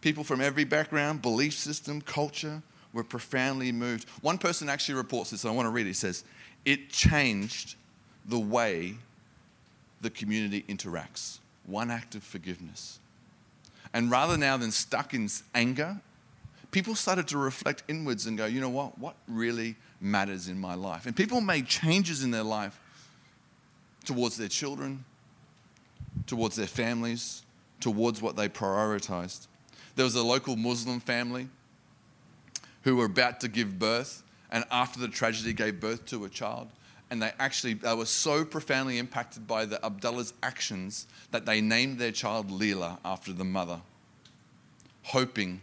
People 0.00 0.24
from 0.24 0.40
every 0.40 0.64
background, 0.64 1.20
belief 1.20 1.52
system, 1.52 2.00
culture 2.00 2.62
were 2.94 3.04
profoundly 3.04 3.70
moved. 3.70 4.08
One 4.22 4.38
person 4.38 4.70
actually 4.70 4.94
reports 4.94 5.30
this, 5.30 5.44
I 5.44 5.50
want 5.50 5.66
to 5.66 5.70
read 5.70 5.84
it. 5.84 5.90
He 5.90 5.92
says, 5.92 6.24
It 6.64 6.88
changed 6.88 7.76
the 8.24 8.38
way 8.38 8.94
the 10.00 10.08
community 10.08 10.64
interacts. 10.66 11.40
One 11.66 11.90
act 11.90 12.14
of 12.14 12.22
forgiveness. 12.22 13.00
And 13.92 14.10
rather 14.10 14.36
now 14.36 14.56
than 14.56 14.70
stuck 14.70 15.14
in 15.14 15.28
anger, 15.54 16.00
people 16.70 16.94
started 16.94 17.26
to 17.28 17.38
reflect 17.38 17.82
inwards 17.88 18.26
and 18.26 18.38
go, 18.38 18.46
you 18.46 18.60
know 18.60 18.68
what? 18.68 18.98
What 18.98 19.16
really 19.26 19.76
matters 20.00 20.48
in 20.48 20.60
my 20.60 20.74
life? 20.74 21.06
And 21.06 21.16
people 21.16 21.40
made 21.40 21.66
changes 21.66 22.22
in 22.22 22.30
their 22.30 22.44
life 22.44 22.78
towards 24.04 24.36
their 24.36 24.48
children, 24.48 25.04
towards 26.26 26.56
their 26.56 26.66
families, 26.66 27.42
towards 27.80 28.22
what 28.22 28.36
they 28.36 28.48
prioritized. 28.48 29.46
There 29.96 30.04
was 30.04 30.14
a 30.14 30.22
local 30.22 30.56
Muslim 30.56 31.00
family 31.00 31.48
who 32.82 32.96
were 32.96 33.06
about 33.06 33.40
to 33.40 33.48
give 33.48 33.78
birth, 33.78 34.22
and 34.50 34.64
after 34.70 35.00
the 35.00 35.08
tragedy, 35.08 35.52
gave 35.52 35.80
birth 35.80 36.06
to 36.06 36.24
a 36.24 36.28
child 36.28 36.68
and 37.10 37.20
they 37.20 37.32
actually 37.38 37.74
they 37.74 37.94
were 37.94 38.06
so 38.06 38.44
profoundly 38.44 38.98
impacted 38.98 39.46
by 39.46 39.64
the 39.64 39.84
Abdallah's 39.84 40.32
actions 40.42 41.06
that 41.32 41.44
they 41.44 41.60
named 41.60 41.98
their 41.98 42.12
child 42.12 42.50
Leila 42.50 42.98
after 43.04 43.32
the 43.32 43.44
mother, 43.44 43.80
hoping 45.02 45.60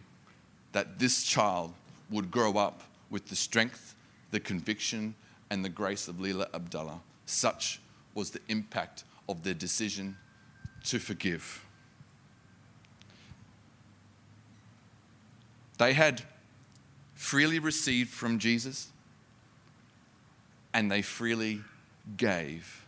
that 0.72 0.98
this 0.98 1.24
child 1.24 1.72
would 2.10 2.30
grow 2.30 2.56
up 2.58 2.82
with 3.10 3.28
the 3.28 3.36
strength, 3.36 3.94
the 4.30 4.40
conviction, 4.40 5.14
and 5.50 5.64
the 5.64 5.68
grace 5.68 6.08
of 6.08 6.20
Leila 6.20 6.48
Abdallah. 6.52 7.00
Such 7.24 7.80
was 8.14 8.30
the 8.30 8.40
impact 8.48 9.04
of 9.28 9.44
their 9.44 9.54
decision 9.54 10.16
to 10.84 10.98
forgive. 10.98 11.64
They 15.78 15.94
had 15.94 16.22
freely 17.14 17.58
received 17.58 18.10
from 18.10 18.38
Jesus 18.38 18.88
and 20.72 20.90
they 20.90 21.02
freely 21.02 21.60
gave. 22.16 22.84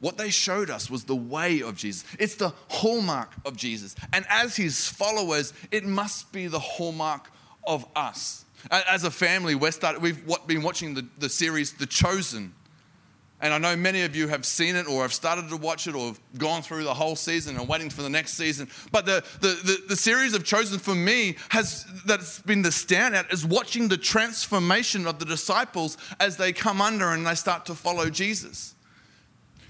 What 0.00 0.18
they 0.18 0.30
showed 0.30 0.68
us 0.68 0.90
was 0.90 1.04
the 1.04 1.16
way 1.16 1.62
of 1.62 1.76
Jesus. 1.76 2.04
It's 2.18 2.34
the 2.34 2.52
hallmark 2.68 3.32
of 3.46 3.56
Jesus. 3.56 3.94
And 4.12 4.26
as 4.28 4.54
his 4.54 4.86
followers, 4.88 5.54
it 5.70 5.84
must 5.84 6.30
be 6.30 6.46
the 6.46 6.58
hallmark 6.58 7.30
of 7.66 7.86
us. 7.96 8.44
As 8.70 9.04
a 9.04 9.10
family, 9.10 9.54
we're 9.54 9.70
started, 9.70 10.02
we've 10.02 10.22
been 10.46 10.62
watching 10.62 10.94
the, 10.94 11.06
the 11.18 11.28
series 11.28 11.72
The 11.72 11.86
Chosen. 11.86 12.54
And 13.44 13.52
I 13.52 13.58
know 13.58 13.76
many 13.76 14.00
of 14.04 14.16
you 14.16 14.28
have 14.28 14.46
seen 14.46 14.74
it 14.74 14.88
or 14.88 15.02
have 15.02 15.12
started 15.12 15.50
to 15.50 15.58
watch 15.58 15.86
it 15.86 15.94
or 15.94 16.06
have 16.06 16.20
gone 16.38 16.62
through 16.62 16.84
the 16.84 16.94
whole 16.94 17.14
season 17.14 17.58
and 17.58 17.68
waiting 17.68 17.90
for 17.90 18.00
the 18.00 18.08
next 18.08 18.38
season. 18.38 18.70
But 18.90 19.04
the, 19.04 19.22
the, 19.40 19.48
the, 19.48 19.82
the, 19.90 19.96
series 19.96 20.32
of 20.32 20.44
Chosen 20.44 20.78
for 20.78 20.94
me 20.94 21.36
has 21.50 21.84
that's 22.06 22.40
been 22.40 22.62
the 22.62 22.70
standout 22.70 23.30
is 23.30 23.44
watching 23.44 23.88
the 23.88 23.98
transformation 23.98 25.06
of 25.06 25.18
the 25.18 25.26
disciples 25.26 25.98
as 26.20 26.38
they 26.38 26.54
come 26.54 26.80
under 26.80 27.10
and 27.10 27.26
they 27.26 27.34
start 27.34 27.66
to 27.66 27.74
follow 27.74 28.08
Jesus. 28.08 28.74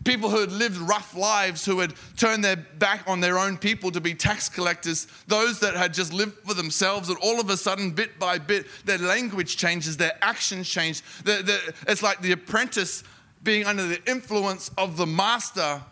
People 0.05 0.31
who 0.31 0.39
had 0.39 0.53
lived 0.53 0.77
rough 0.77 1.17
lives, 1.17 1.65
who 1.65 1.81
had 1.81 1.95
turned 2.17 2.45
their 2.45 2.57
back 2.57 3.03
on 3.09 3.19
their 3.19 3.39
own 3.39 3.57
people 3.57 3.91
to 3.91 4.01
be 4.01 4.15
tax 4.15 4.49
collectors, 4.49 5.09
those 5.27 5.59
that 5.61 5.75
had 5.75 5.93
just 5.93 6.13
lived 6.13 6.35
for 6.47 6.55
themselves, 6.55 7.09
and 7.09 7.19
all 7.23 7.41
of 7.41 7.51
a 7.51 7.57
sudden, 7.57 7.91
bit 7.91 8.21
by 8.21 8.39
bit, 8.39 8.67
their 8.85 8.99
language 8.99 9.57
changes, 9.57 9.97
their 9.97 10.17
actions 10.23 10.69
change. 10.69 11.03
The, 11.25 11.43
the, 11.43 11.75
it's 11.91 12.03
like 12.03 12.21
the 12.21 12.33
apprentice 12.33 13.03
being 13.45 13.67
under 13.67 13.87
the 13.87 14.03
influence 14.11 14.71
of 14.77 14.97
the 14.97 15.07
master, 15.07 15.83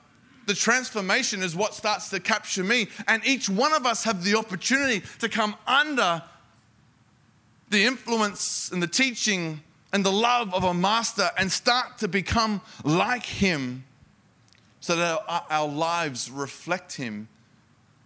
the 0.47 0.54
transformation 0.54 1.42
is 1.42 1.54
what 1.54 1.75
starts 1.75 2.09
to 2.11 2.18
capture 2.18 2.64
me. 2.64 2.88
And 3.06 3.25
each 3.25 3.49
one 3.49 3.73
of 3.73 3.87
us 3.87 4.04
have 4.04 4.25
the 4.25 4.35
opportunity 4.35 5.04
to 5.21 5.28
come 5.28 5.54
under 5.66 6.23
the 7.68 7.85
influence 7.85 8.71
and 8.73 8.82
the 8.82 8.87
teaching 8.87 9.62
and 9.92 10.04
the 10.04 10.12
love 10.12 10.54
of 10.54 10.64
a 10.64 10.75
master 10.75 11.30
and 11.38 11.52
start 11.52 11.99
to 11.99 12.09
become 12.09 12.61
like 12.82 13.25
him 13.25 13.85
so 14.80 14.97
that 14.97 15.23
our, 15.50 15.68
lives 15.68 16.30
reflect 16.30 16.97
him. 16.97 17.28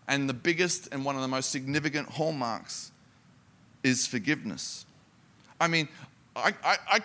And 0.08 0.28
the 0.28 0.34
biggest 0.34 0.88
and 0.92 1.04
one 1.04 1.16
of 1.16 1.22
the 1.22 1.28
most 1.28 1.50
significant 1.50 2.08
hallmarks 2.08 2.92
is 3.82 4.06
forgiveness. 4.06 4.84
I 5.60 5.68
mean, 5.68 5.88
I, 6.36 6.52
I 6.62 7.00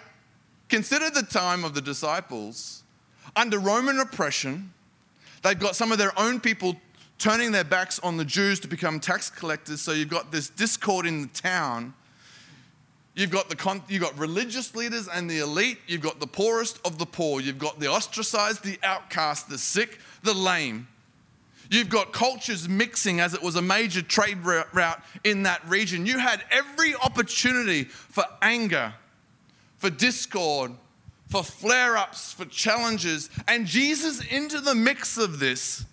Consider 0.72 1.10
the 1.10 1.24
time 1.24 1.66
of 1.66 1.74
the 1.74 1.82
disciples 1.82 2.84
under 3.36 3.60
Roman 3.60 4.00
oppression. 4.00 4.72
They've 5.44 5.60
got 5.60 5.76
some 5.76 5.92
of 5.92 5.98
their 5.98 6.18
own 6.18 6.40
people 6.40 6.78
turning 7.18 7.52
their 7.52 7.66
backs 7.66 8.00
on 8.00 8.16
the 8.16 8.24
Jews 8.24 8.58
to 8.62 8.70
become 8.70 9.02
tax 9.02 9.30
collectors. 9.30 9.82
So 9.82 9.92
you've 9.92 10.08
got 10.08 10.32
this 10.32 10.48
discord 10.48 11.06
in 11.06 11.24
the 11.24 11.28
town. 11.28 11.94
You've 13.16 13.32
got, 13.32 13.50
the 13.50 13.56
con- 13.58 13.84
you've 13.90 14.02
got 14.02 14.18
religious 14.18 14.74
leaders 14.74 15.10
and 15.10 15.30
the 15.30 15.40
elite. 15.40 15.80
You've 15.88 16.00
got 16.00 16.22
the 16.22 16.26
poorest 16.26 16.80
of 16.86 16.98
the 16.98 17.06
poor. 17.06 17.42
You've 17.42 17.60
got 17.60 17.82
the 17.82 17.88
ostracized, 17.88 18.64
the 18.64 18.80
outcast, 18.82 19.50
the 19.50 19.58
sick, 19.58 20.00
the 20.24 20.34
lame. 20.34 20.88
You've 21.70 21.90
got 21.90 22.14
cultures 22.14 22.70
mixing 22.70 23.20
as 23.20 23.34
it 23.34 23.44
was 23.44 23.58
a 23.58 23.62
major 23.62 24.02
trade 24.02 24.38
route 24.38 25.04
in 25.26 25.44
that 25.44 25.68
region. 25.68 26.06
You 26.06 26.20
had 26.20 26.46
every 26.50 26.96
opportunity 26.96 27.84
for 27.84 28.24
anger, 28.42 28.94
for 29.82 29.90
discord, 29.90 30.74
for 31.28 31.44
flare 31.44 31.98
ups, 31.98 32.34
for 32.34 32.46
challenges. 32.46 33.32
And 33.48 33.66
Jesus, 33.66 34.24
into 34.24 34.62
the 34.62 34.76
mix 34.76 35.18
of 35.18 35.40
this, 35.40 35.86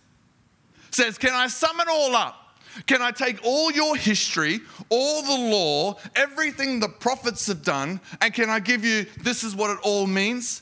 says, 0.90 1.16
Can 1.16 1.32
I 1.32 1.48
sum 1.48 1.80
it 1.80 1.88
all 1.88 2.14
up? 2.14 2.60
Can 2.86 3.00
I 3.00 3.12
take 3.12 3.40
all 3.42 3.72
your 3.72 3.96
history, 3.96 4.60
all 4.90 5.22
the 5.22 5.50
law, 5.50 5.96
everything 6.14 6.80
the 6.80 6.88
prophets 6.88 7.46
have 7.46 7.62
done, 7.62 7.98
and 8.20 8.34
can 8.34 8.50
I 8.50 8.60
give 8.60 8.84
you 8.84 9.06
this 9.22 9.42
is 9.42 9.56
what 9.56 9.70
it 9.70 9.78
all 9.82 10.06
means? 10.06 10.60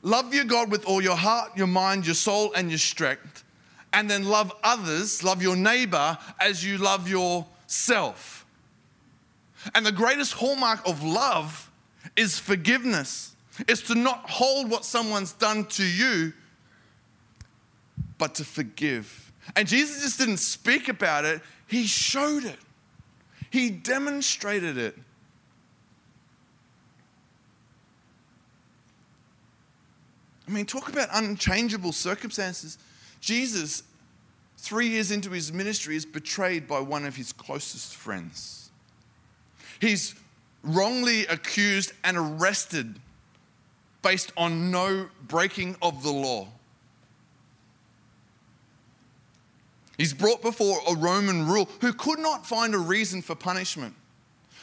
Love 0.00 0.32
your 0.32 0.44
God 0.44 0.70
with 0.70 0.86
all 0.86 1.02
your 1.02 1.14
heart, 1.14 1.50
your 1.54 1.66
mind, 1.66 2.06
your 2.06 2.14
soul, 2.14 2.54
and 2.54 2.70
your 2.70 2.78
strength. 2.78 3.44
And 3.92 4.10
then 4.10 4.24
love 4.24 4.50
others, 4.64 5.22
love 5.22 5.42
your 5.42 5.56
neighbor 5.56 6.16
as 6.40 6.64
you 6.64 6.78
love 6.78 7.06
yourself. 7.06 8.46
And 9.74 9.84
the 9.84 9.92
greatest 9.92 10.32
hallmark 10.32 10.88
of 10.88 11.04
love 11.04 11.68
is 12.16 12.38
forgiveness. 12.38 13.34
It's 13.68 13.82
to 13.82 13.94
not 13.94 14.28
hold 14.30 14.70
what 14.70 14.84
someone's 14.84 15.32
done 15.32 15.66
to 15.66 15.84
you, 15.84 16.32
but 18.18 18.34
to 18.36 18.44
forgive. 18.44 19.32
And 19.56 19.66
Jesus 19.66 20.02
just 20.02 20.18
didn't 20.18 20.38
speak 20.38 20.88
about 20.88 21.24
it, 21.24 21.40
he 21.66 21.86
showed 21.86 22.44
it, 22.44 22.58
he 23.50 23.70
demonstrated 23.70 24.78
it. 24.78 24.96
I 30.46 30.50
mean, 30.50 30.66
talk 30.66 30.88
about 30.88 31.08
unchangeable 31.12 31.92
circumstances. 31.92 32.76
Jesus, 33.20 33.84
three 34.58 34.88
years 34.88 35.10
into 35.10 35.30
his 35.30 35.52
ministry, 35.52 35.96
is 35.96 36.04
betrayed 36.04 36.66
by 36.66 36.80
one 36.80 37.06
of 37.06 37.16
his 37.16 37.32
closest 37.32 37.96
friends. 37.96 38.70
He's 39.80 40.14
wrongly 40.62 41.26
accused 41.26 41.92
and 42.04 42.16
arrested 42.16 42.98
based 44.02 44.32
on 44.36 44.70
no 44.70 45.08
breaking 45.26 45.76
of 45.80 46.02
the 46.02 46.10
law. 46.10 46.48
He's 49.96 50.14
brought 50.14 50.42
before 50.42 50.78
a 50.88 50.96
Roman 50.96 51.46
rule 51.46 51.68
who 51.80 51.92
could 51.92 52.18
not 52.18 52.46
find 52.46 52.74
a 52.74 52.78
reason 52.78 53.22
for 53.22 53.34
punishment. 53.34 53.94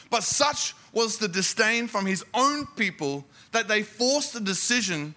But 0.09 0.23
such 0.23 0.73
was 0.91 1.17
the 1.17 1.27
disdain 1.27 1.87
from 1.87 2.05
his 2.05 2.25
own 2.33 2.65
people 2.75 3.25
that 3.51 3.67
they 3.67 3.83
forced 3.83 4.33
the 4.33 4.39
decision 4.39 5.13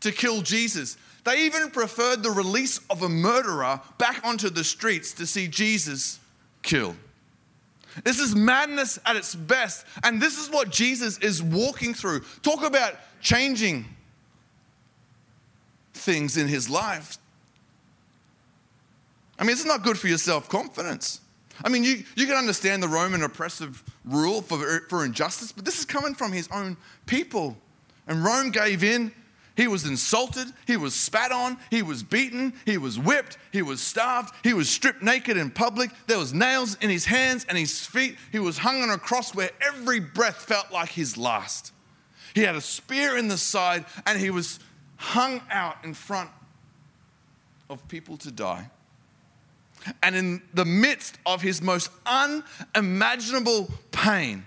to 0.00 0.12
kill 0.12 0.42
Jesus. 0.42 0.96
They 1.24 1.44
even 1.44 1.70
preferred 1.70 2.22
the 2.22 2.30
release 2.30 2.80
of 2.88 3.02
a 3.02 3.08
murderer 3.08 3.80
back 3.98 4.24
onto 4.24 4.48
the 4.48 4.64
streets 4.64 5.12
to 5.14 5.26
see 5.26 5.48
Jesus 5.48 6.18
killed. 6.62 6.96
This 8.04 8.18
is 8.18 8.34
madness 8.34 8.98
at 9.04 9.16
its 9.16 9.34
best. 9.34 9.86
And 10.02 10.20
this 10.20 10.38
is 10.38 10.50
what 10.50 10.70
Jesus 10.70 11.18
is 11.18 11.42
walking 11.42 11.94
through. 11.94 12.20
Talk 12.42 12.64
about 12.64 12.94
changing 13.20 13.84
things 15.94 16.36
in 16.36 16.48
his 16.48 16.68
life. 16.68 17.18
I 19.38 19.44
mean, 19.44 19.52
it's 19.52 19.64
not 19.64 19.82
good 19.82 19.98
for 19.98 20.08
your 20.08 20.18
self 20.18 20.48
confidence. 20.48 21.20
I 21.64 21.68
mean, 21.68 21.84
you, 21.84 22.04
you 22.14 22.26
can 22.26 22.36
understand 22.36 22.82
the 22.82 22.88
Roman 22.88 23.22
oppressive 23.22 23.82
rule 24.04 24.42
for, 24.42 24.80
for 24.88 25.04
injustice, 25.04 25.52
but 25.52 25.64
this 25.64 25.78
is 25.78 25.84
coming 25.84 26.14
from 26.14 26.32
his 26.32 26.48
own 26.52 26.76
people. 27.06 27.56
And 28.06 28.24
Rome 28.24 28.50
gave 28.50 28.82
in. 28.82 29.12
He 29.56 29.66
was 29.66 29.84
insulted. 29.84 30.48
He 30.66 30.76
was 30.76 30.94
spat 30.94 31.32
on. 31.32 31.58
He 31.70 31.82
was 31.82 32.02
beaten. 32.02 32.54
He 32.64 32.78
was 32.78 32.98
whipped. 32.98 33.36
He 33.52 33.62
was 33.62 33.80
starved. 33.80 34.32
He 34.42 34.54
was 34.54 34.70
stripped 34.70 35.02
naked 35.02 35.36
in 35.36 35.50
public. 35.50 35.90
There 36.06 36.18
was 36.18 36.32
nails 36.32 36.76
in 36.80 36.90
his 36.90 37.04
hands 37.04 37.44
and 37.48 37.58
his 37.58 37.84
feet. 37.84 38.16
He 38.32 38.38
was 38.38 38.58
hung 38.58 38.82
on 38.82 38.90
a 38.90 38.98
cross 38.98 39.34
where 39.34 39.50
every 39.60 40.00
breath 40.00 40.36
felt 40.36 40.70
like 40.72 40.90
his 40.90 41.16
last. 41.16 41.72
He 42.34 42.42
had 42.42 42.54
a 42.54 42.60
spear 42.60 43.16
in 43.16 43.28
the 43.28 43.38
side 43.38 43.84
and 44.06 44.18
he 44.18 44.30
was 44.30 44.60
hung 44.96 45.40
out 45.50 45.76
in 45.84 45.94
front 45.94 46.30
of 47.68 47.86
people 47.88 48.16
to 48.18 48.30
die. 48.30 48.70
And 50.02 50.14
in 50.14 50.42
the 50.52 50.64
midst 50.64 51.18
of 51.24 51.42
his 51.42 51.62
most 51.62 51.90
unimaginable 52.06 53.70
pain, 53.92 54.44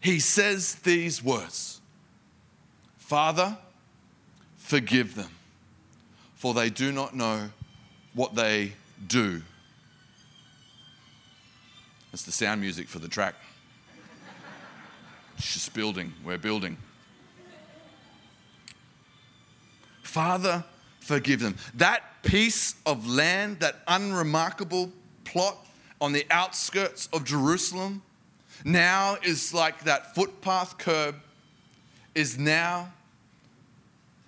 he 0.00 0.20
says 0.20 0.76
these 0.76 1.22
words 1.22 1.80
Father, 2.96 3.56
forgive 4.68 5.14
them, 5.14 5.30
for 6.34 6.52
they 6.52 6.68
do 6.68 6.92
not 6.92 7.16
know 7.16 7.48
what 8.12 8.34
they 8.34 8.70
do. 9.06 9.40
It's 12.12 12.24
the 12.24 12.32
sound 12.32 12.60
music 12.60 12.86
for 12.86 12.98
the 12.98 13.08
track. 13.08 13.34
It's 15.38 15.54
just 15.54 15.72
building, 15.72 16.12
we're 16.22 16.36
building. 16.36 16.76
Father, 20.02 20.62
forgive 21.00 21.40
them. 21.40 21.56
That 21.72 22.02
piece 22.22 22.74
of 22.84 23.08
land, 23.08 23.60
that 23.60 23.76
unremarkable 23.88 24.92
plot 25.24 25.56
on 25.98 26.12
the 26.12 26.26
outskirts 26.30 27.08
of 27.14 27.24
Jerusalem, 27.24 28.02
now 28.66 29.16
is 29.22 29.54
like 29.54 29.84
that 29.84 30.14
footpath 30.14 30.76
curb, 30.76 31.14
is 32.14 32.36
now 32.36 32.92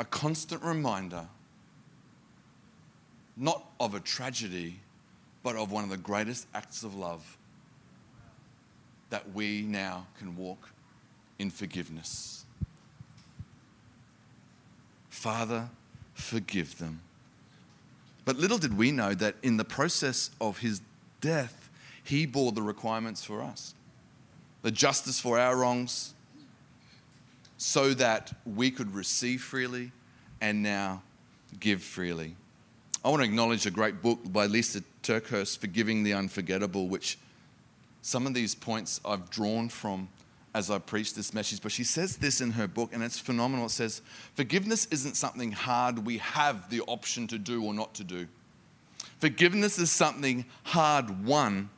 a 0.00 0.04
constant 0.04 0.62
reminder 0.64 1.28
not 3.36 3.64
of 3.78 3.94
a 3.94 4.00
tragedy, 4.00 4.80
but 5.44 5.54
of 5.54 5.70
one 5.70 5.84
of 5.84 5.90
the 5.90 5.96
greatest 5.96 6.46
acts 6.52 6.82
of 6.82 6.96
love 6.96 7.38
that 9.10 9.32
we 9.32 9.62
now 9.62 10.06
can 10.18 10.36
walk 10.36 10.70
in 11.38 11.50
forgiveness. 11.50 12.44
Father, 15.08 15.70
forgive 16.14 16.78
them 16.78 17.00
but 18.30 18.36
little 18.36 18.58
did 18.58 18.78
we 18.78 18.92
know 18.92 19.12
that 19.14 19.34
in 19.42 19.56
the 19.56 19.64
process 19.64 20.30
of 20.40 20.58
his 20.58 20.82
death, 21.20 21.68
he 22.04 22.26
bore 22.26 22.52
the 22.52 22.62
requirements 22.62 23.24
for 23.24 23.42
us 23.42 23.74
the 24.62 24.70
justice 24.70 25.18
for 25.18 25.36
our 25.36 25.56
wrongs, 25.56 26.14
so 27.62 27.92
that 27.92 28.32
we 28.46 28.70
could 28.70 28.94
receive 28.94 29.42
freely 29.42 29.92
and 30.40 30.62
now 30.62 31.02
give 31.60 31.82
freely. 31.82 32.34
I 33.04 33.10
want 33.10 33.20
to 33.20 33.28
acknowledge 33.28 33.66
a 33.66 33.70
great 33.70 34.00
book 34.00 34.18
by 34.32 34.46
Lisa 34.46 34.82
TerKeurst, 35.02 35.58
Forgiving 35.58 36.02
the 36.02 36.14
Unforgettable, 36.14 36.88
which 36.88 37.18
some 38.00 38.26
of 38.26 38.32
these 38.32 38.54
points 38.54 38.98
I've 39.04 39.28
drawn 39.28 39.68
from 39.68 40.08
as 40.54 40.70
I 40.70 40.78
preach 40.78 41.12
this 41.12 41.34
message, 41.34 41.60
but 41.60 41.70
she 41.70 41.84
says 41.84 42.16
this 42.16 42.40
in 42.40 42.52
her 42.52 42.66
book, 42.66 42.94
and 42.94 43.02
it's 43.02 43.18
phenomenal. 43.18 43.66
It 43.66 43.72
says, 43.72 44.00
Forgiveness 44.36 44.88
isn't 44.90 45.16
something 45.16 45.52
hard 45.52 46.06
we 46.06 46.16
have 46.16 46.70
the 46.70 46.80
option 46.86 47.26
to 47.26 47.36
do 47.36 47.62
or 47.62 47.74
not 47.74 47.92
to 47.96 48.04
do. 48.04 48.26
Forgiveness 49.18 49.78
is 49.78 49.92
something 49.92 50.46
hard 50.62 51.26
won 51.26 51.68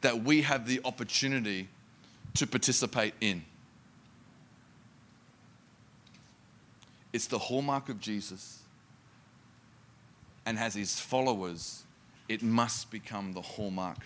that 0.00 0.24
we 0.24 0.40
have 0.42 0.66
the 0.66 0.80
opportunity 0.86 1.68
to 2.36 2.46
participate 2.46 3.12
in. 3.20 3.44
It's 7.12 7.26
the 7.26 7.38
hallmark 7.38 7.88
of 7.88 8.00
Jesus. 8.00 8.60
And 10.44 10.58
as 10.58 10.74
his 10.74 11.00
followers, 11.00 11.84
it 12.28 12.42
must 12.42 12.90
become 12.90 13.32
the 13.32 13.42
hallmark 13.42 13.98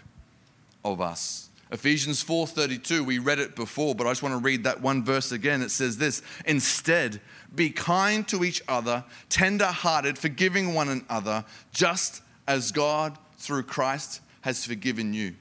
of 0.84 1.00
us. 1.00 1.48
Ephesians 1.72 2.22
4:32, 2.24 3.04
we 3.04 3.18
read 3.18 3.38
it 3.38 3.54
before, 3.54 3.94
but 3.94 4.06
I 4.06 4.10
just 4.10 4.22
want 4.22 4.32
to 4.32 4.38
read 4.38 4.64
that 4.64 4.80
one 4.80 5.04
verse 5.04 5.30
again. 5.30 5.62
It 5.62 5.70
says 5.70 5.98
this, 5.98 6.20
instead, 6.44 7.20
be 7.54 7.70
kind 7.70 8.26
to 8.28 8.42
each 8.42 8.60
other, 8.66 9.04
tender-hearted, 9.28 10.18
forgiving 10.18 10.74
one 10.74 10.88
another, 10.88 11.44
just 11.72 12.22
as 12.48 12.72
God 12.72 13.16
through 13.38 13.62
Christ 13.64 14.20
has 14.40 14.64
forgiven 14.64 15.14
you. 15.14 15.36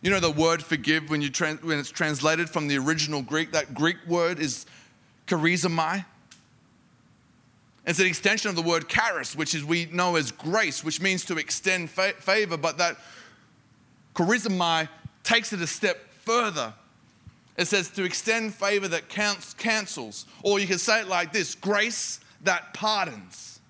You 0.00 0.10
know 0.10 0.18
the 0.18 0.32
word 0.32 0.64
forgive 0.64 1.10
when 1.10 1.22
you 1.22 1.30
when 1.62 1.78
it's 1.78 1.90
translated 1.90 2.50
from 2.50 2.66
the 2.66 2.76
original 2.78 3.22
Greek, 3.22 3.52
that 3.52 3.72
Greek 3.72 3.98
word 4.08 4.40
is 4.40 4.66
charizomai. 5.28 6.04
It's 7.84 7.98
an 7.98 8.06
extension 8.06 8.48
of 8.48 8.56
the 8.56 8.62
word 8.62 8.88
charis, 8.88 9.34
which 9.34 9.54
is 9.54 9.64
we 9.64 9.86
know 9.86 10.16
as 10.16 10.30
grace, 10.30 10.84
which 10.84 11.00
means 11.00 11.24
to 11.26 11.36
extend 11.36 11.90
fa- 11.90 12.14
favor, 12.18 12.56
but 12.56 12.78
that 12.78 12.96
charizomai 14.14 14.88
takes 15.24 15.52
it 15.52 15.60
a 15.60 15.66
step 15.66 15.98
further. 16.12 16.72
It 17.56 17.66
says 17.66 17.90
to 17.90 18.04
extend 18.04 18.54
favor 18.54 18.88
that 18.88 19.08
counts, 19.08 19.54
cancels. 19.54 20.26
Or 20.42 20.58
you 20.58 20.66
can 20.66 20.78
say 20.78 21.00
it 21.00 21.08
like 21.08 21.32
this 21.32 21.54
grace 21.54 22.20
that 22.44 22.72
pardons. 22.72 23.60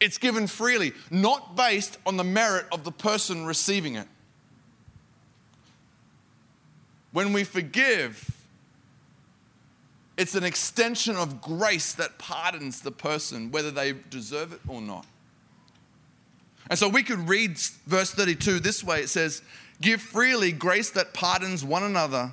It's 0.00 0.18
given 0.18 0.46
freely, 0.46 0.92
not 1.10 1.56
based 1.56 1.98
on 2.06 2.16
the 2.16 2.24
merit 2.24 2.66
of 2.70 2.84
the 2.84 2.92
person 2.92 3.46
receiving 3.46 3.96
it. 3.96 4.06
When 7.12 7.32
we 7.32 7.44
forgive, 7.44 8.37
it's 10.18 10.34
an 10.34 10.42
extension 10.42 11.14
of 11.16 11.40
grace 11.40 11.92
that 11.94 12.18
pardons 12.18 12.80
the 12.80 12.90
person, 12.90 13.52
whether 13.52 13.70
they 13.70 13.94
deserve 14.10 14.52
it 14.52 14.60
or 14.66 14.82
not. 14.82 15.06
And 16.68 16.78
so 16.78 16.88
we 16.88 17.04
could 17.04 17.28
read 17.28 17.56
verse 17.86 18.10
32 18.10 18.58
this 18.58 18.82
way 18.82 19.00
it 19.00 19.08
says, 19.08 19.42
Give 19.80 20.02
freely 20.02 20.50
grace 20.50 20.90
that 20.90 21.14
pardons 21.14 21.64
one 21.64 21.84
another 21.84 22.32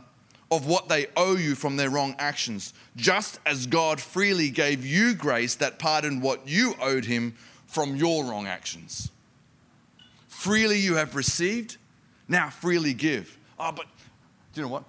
of 0.51 0.65
what 0.65 0.89
they 0.89 1.05
owe 1.15 1.35
you 1.35 1.53
from 1.53 1.77
their 1.77 1.91
wrong 1.91 2.15
actions, 2.17 2.73
just 2.95 3.39
as 3.45 3.67
God 3.67 4.01
freely 4.01 4.49
gave 4.49 4.83
you 4.83 5.13
grace 5.13 5.53
that 5.55 5.77
pardoned 5.77 6.23
what 6.23 6.47
you 6.47 6.75
owed 6.81 7.05
him 7.05 7.35
from 7.67 7.95
your 7.95 8.25
wrong 8.25 8.47
actions. 8.47 9.11
Freely 10.27 10.79
you 10.79 10.95
have 10.95 11.15
received, 11.15 11.77
now 12.27 12.49
freely 12.49 12.93
give. 12.93 13.37
Oh, 13.59 13.71
but 13.71 13.85
do 14.53 14.61
you 14.61 14.63
know 14.63 14.73
what? 14.73 14.85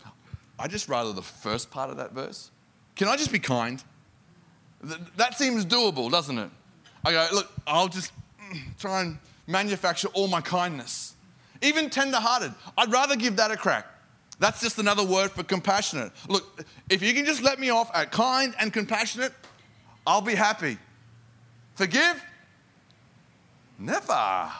I 0.58 0.66
just 0.66 0.88
rather 0.88 1.12
the 1.12 1.22
first 1.22 1.70
part 1.70 1.90
of 1.90 1.98
that 1.98 2.12
verse. 2.12 2.50
Can 2.96 3.08
I 3.08 3.16
just 3.16 3.30
be 3.30 3.38
kind? 3.38 3.82
That 5.16 5.36
seems 5.36 5.64
doable, 5.64 6.10
doesn't 6.10 6.38
it? 6.38 6.50
I 7.04 7.12
go, 7.12 7.28
look, 7.32 7.52
I'll 7.66 7.88
just 7.88 8.12
try 8.78 9.02
and 9.02 9.18
manufacture 9.46 10.08
all 10.08 10.28
my 10.28 10.40
kindness. 10.40 11.14
Even 11.62 11.88
tender 11.90 12.18
hearted. 12.18 12.52
I'd 12.76 12.90
rather 12.90 13.16
give 13.16 13.36
that 13.36 13.50
a 13.50 13.56
crack. 13.56 13.86
That's 14.38 14.60
just 14.60 14.78
another 14.78 15.04
word 15.04 15.30
for 15.30 15.42
compassionate. 15.42 16.12
Look, 16.28 16.64
if 16.90 17.02
you 17.02 17.14
can 17.14 17.24
just 17.24 17.42
let 17.42 17.58
me 17.58 17.70
off 17.70 17.90
at 17.94 18.12
kind 18.12 18.54
and 18.58 18.72
compassionate, 18.72 19.32
I'll 20.06 20.20
be 20.20 20.34
happy. 20.34 20.78
Forgive? 21.74 22.22
Never. 23.78 24.50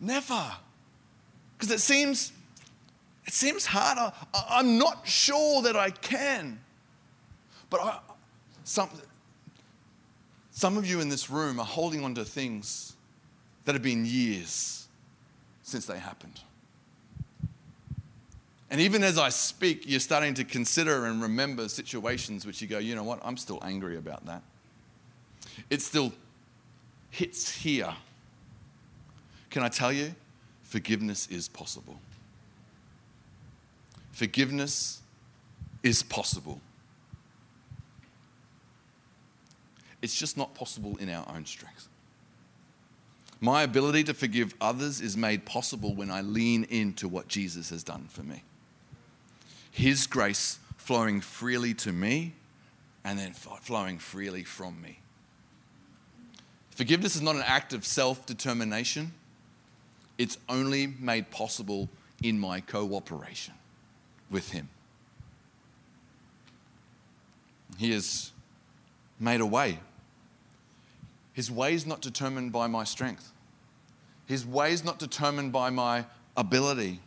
Never. 0.00 0.52
Because 1.56 1.72
it 1.72 1.80
seems 1.80 2.32
it 3.28 3.34
seems 3.34 3.66
harder. 3.66 4.10
I'm 4.32 4.78
not 4.78 5.06
sure 5.06 5.60
that 5.60 5.76
I 5.76 5.90
can. 5.90 6.58
But 7.68 7.82
I, 7.82 7.98
some, 8.64 8.88
some 10.50 10.78
of 10.78 10.86
you 10.86 11.00
in 11.00 11.10
this 11.10 11.28
room 11.28 11.60
are 11.60 11.66
holding 11.66 12.02
on 12.04 12.14
to 12.14 12.24
things 12.24 12.96
that 13.66 13.74
have 13.74 13.82
been 13.82 14.06
years 14.06 14.88
since 15.62 15.84
they 15.84 15.98
happened. 15.98 16.40
And 18.70 18.80
even 18.80 19.04
as 19.04 19.18
I 19.18 19.28
speak, 19.28 19.82
you're 19.84 20.00
starting 20.00 20.32
to 20.32 20.44
consider 20.44 21.04
and 21.04 21.20
remember 21.20 21.68
situations 21.68 22.46
which 22.46 22.62
you 22.62 22.66
go, 22.66 22.78
you 22.78 22.94
know 22.94 23.04
what, 23.04 23.20
I'm 23.22 23.36
still 23.36 23.58
angry 23.60 23.98
about 23.98 24.24
that. 24.24 24.42
It 25.68 25.82
still 25.82 26.14
hits 27.10 27.50
here. 27.50 27.92
Can 29.50 29.62
I 29.62 29.68
tell 29.68 29.92
you? 29.92 30.14
Forgiveness 30.62 31.26
is 31.26 31.46
possible. 31.46 32.00
Forgiveness 34.18 35.00
is 35.84 36.02
possible. 36.02 36.60
It's 40.02 40.18
just 40.18 40.36
not 40.36 40.56
possible 40.56 40.96
in 40.96 41.08
our 41.08 41.24
own 41.32 41.46
strength. 41.46 41.86
My 43.40 43.62
ability 43.62 44.02
to 44.02 44.14
forgive 44.14 44.56
others 44.60 45.00
is 45.00 45.16
made 45.16 45.46
possible 45.46 45.94
when 45.94 46.10
I 46.10 46.22
lean 46.22 46.64
into 46.64 47.06
what 47.06 47.28
Jesus 47.28 47.70
has 47.70 47.84
done 47.84 48.08
for 48.08 48.24
me. 48.24 48.42
His 49.70 50.08
grace 50.08 50.58
flowing 50.76 51.20
freely 51.20 51.72
to 51.74 51.92
me 51.92 52.32
and 53.04 53.20
then 53.20 53.34
flowing 53.34 54.00
freely 54.00 54.42
from 54.42 54.82
me. 54.82 54.98
Forgiveness 56.70 57.14
is 57.14 57.22
not 57.22 57.36
an 57.36 57.44
act 57.46 57.72
of 57.72 57.84
self 57.84 58.26
determination, 58.26 59.12
it's 60.18 60.38
only 60.48 60.88
made 60.88 61.30
possible 61.30 61.88
in 62.20 62.36
my 62.36 62.60
cooperation 62.60 63.54
with 64.30 64.50
Him. 64.50 64.68
He 67.78 67.92
has 67.92 68.32
made 69.20 69.40
a 69.40 69.46
way. 69.46 69.78
His 71.32 71.50
way 71.50 71.74
is 71.74 71.86
not 71.86 72.00
determined 72.00 72.50
by 72.52 72.66
my 72.66 72.84
strength. 72.84 73.32
His 74.26 74.44
way 74.44 74.72
is 74.72 74.84
not 74.84 74.98
determined 74.98 75.52
by 75.52 75.70
my 75.70 76.04
ability. 76.36 77.00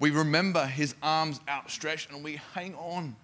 We 0.00 0.10
remember 0.10 0.66
his 0.66 0.94
arms 1.02 1.40
outstretched 1.48 2.10
and 2.10 2.24
we 2.24 2.40
hang 2.54 2.74
on 2.74 3.14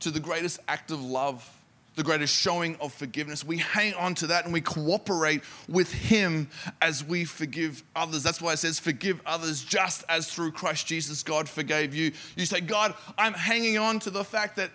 to 0.00 0.10
the 0.10 0.20
greatest 0.20 0.58
act 0.68 0.90
of 0.90 1.02
love 1.02 1.48
the 1.96 2.02
greatest 2.02 2.38
showing 2.38 2.76
of 2.80 2.92
forgiveness. 2.92 3.42
We 3.42 3.56
hang 3.56 3.94
on 3.94 4.14
to 4.16 4.28
that 4.28 4.44
and 4.44 4.52
we 4.52 4.60
cooperate 4.60 5.42
with 5.68 5.92
Him 5.92 6.48
as 6.80 7.02
we 7.02 7.24
forgive 7.24 7.82
others. 7.96 8.22
That's 8.22 8.40
why 8.40 8.52
it 8.52 8.58
says, 8.58 8.78
Forgive 8.78 9.20
others 9.26 9.64
just 9.64 10.04
as 10.08 10.30
through 10.30 10.52
Christ 10.52 10.86
Jesus 10.86 11.22
God 11.22 11.48
forgave 11.48 11.94
you. 11.94 12.12
You 12.36 12.46
say, 12.46 12.60
God, 12.60 12.94
I'm 13.18 13.32
hanging 13.32 13.78
on 13.78 13.98
to 14.00 14.10
the 14.10 14.22
fact 14.22 14.56
that 14.56 14.70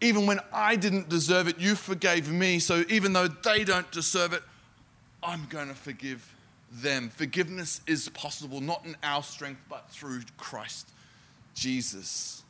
even 0.00 0.26
when 0.26 0.38
I 0.52 0.76
didn't 0.76 1.08
deserve 1.08 1.48
it, 1.48 1.58
you 1.58 1.74
forgave 1.74 2.30
me. 2.30 2.58
So 2.58 2.84
even 2.90 3.14
though 3.14 3.28
they 3.28 3.64
don't 3.64 3.90
deserve 3.90 4.34
it, 4.34 4.42
I'm 5.22 5.46
going 5.48 5.68
to 5.68 5.74
forgive 5.74 6.34
them. 6.70 7.08
Forgiveness 7.08 7.80
is 7.86 8.10
possible, 8.10 8.60
not 8.60 8.84
in 8.84 8.96
our 9.02 9.22
strength, 9.22 9.62
but 9.70 9.88
through 9.90 10.20
Christ 10.36 10.90
Jesus. 11.54 12.42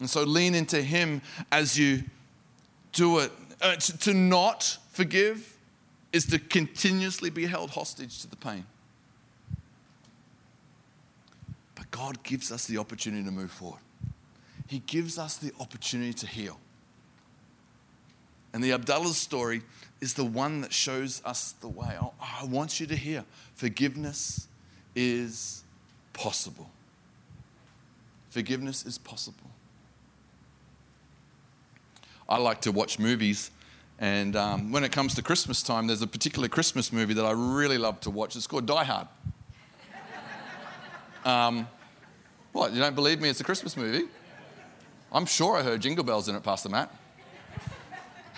And 0.00 0.10
so 0.10 0.22
lean 0.24 0.54
into 0.54 0.82
Him 0.82 1.22
as 1.50 1.78
you 1.78 2.04
do 2.96 3.18
it. 3.18 3.30
Uh, 3.62 3.76
to, 3.76 3.98
to 3.98 4.14
not 4.14 4.78
forgive 4.90 5.56
is 6.12 6.26
to 6.26 6.38
continuously 6.38 7.30
be 7.30 7.46
held 7.46 7.70
hostage 7.70 8.20
to 8.22 8.28
the 8.28 8.36
pain. 8.36 8.66
But 11.74 11.90
God 11.90 12.22
gives 12.22 12.50
us 12.50 12.66
the 12.66 12.78
opportunity 12.78 13.22
to 13.24 13.30
move 13.30 13.50
forward. 13.50 13.80
He 14.66 14.80
gives 14.80 15.18
us 15.18 15.36
the 15.36 15.52
opportunity 15.60 16.12
to 16.14 16.26
heal. 16.26 16.58
And 18.52 18.64
the 18.64 18.72
Abdallah's 18.72 19.18
story 19.18 19.62
is 20.00 20.14
the 20.14 20.24
one 20.24 20.62
that 20.62 20.72
shows 20.72 21.22
us 21.24 21.52
the 21.60 21.68
way. 21.68 21.96
I 22.20 22.44
want 22.44 22.80
you 22.80 22.86
to 22.86 22.96
hear 22.96 23.24
forgiveness 23.54 24.48
is 24.94 25.62
possible. 26.12 26.70
Forgiveness 28.30 28.84
is 28.84 28.98
possible. 28.98 29.50
I 32.28 32.38
like 32.38 32.60
to 32.62 32.72
watch 32.72 32.98
movies. 32.98 33.50
And 33.98 34.36
um, 34.36 34.72
when 34.72 34.84
it 34.84 34.92
comes 34.92 35.14
to 35.14 35.22
Christmas 35.22 35.62
time, 35.62 35.86
there's 35.86 36.02
a 36.02 36.06
particular 36.06 36.48
Christmas 36.48 36.92
movie 36.92 37.14
that 37.14 37.24
I 37.24 37.30
really 37.32 37.78
love 37.78 38.00
to 38.00 38.10
watch. 38.10 38.36
It's 38.36 38.46
called 38.46 38.66
Die 38.66 38.84
Hard. 38.84 39.08
Um, 41.24 41.66
what, 42.52 42.72
you 42.72 42.78
don't 42.78 42.94
believe 42.94 43.20
me? 43.20 43.28
It's 43.28 43.40
a 43.40 43.44
Christmas 43.44 43.76
movie? 43.76 44.04
I'm 45.12 45.26
sure 45.26 45.56
I 45.56 45.62
heard 45.64 45.80
Jingle 45.80 46.04
Bells 46.04 46.28
in 46.28 46.36
it, 46.36 46.42
Pastor 46.44 46.68
Matt. 46.68 46.88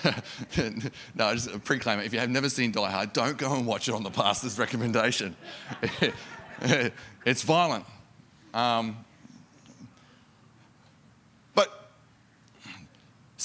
no, 1.14 1.34
just 1.34 1.48
a 1.48 1.58
pre-claim 1.58 1.98
it. 1.98 2.06
If 2.06 2.12
you 2.12 2.20
have 2.20 2.30
never 2.30 2.48
seen 2.48 2.72
Die 2.72 2.90
Hard, 2.90 3.12
don't 3.12 3.36
go 3.36 3.54
and 3.54 3.66
watch 3.66 3.88
it 3.88 3.94
on 3.94 4.02
the 4.02 4.10
pastor's 4.10 4.58
recommendation. 4.58 5.36
it's 7.26 7.42
violent. 7.42 7.84
Um, 8.54 8.96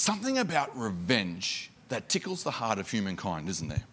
something 0.04 0.38
about 0.38 0.78
revenge 0.78 1.70
that 1.88 2.08
tickles 2.10 2.44
the 2.44 2.50
heart 2.50 2.78
of 2.78 2.90
humankind, 2.90 3.48
isn't 3.48 3.68
there? 3.68 3.84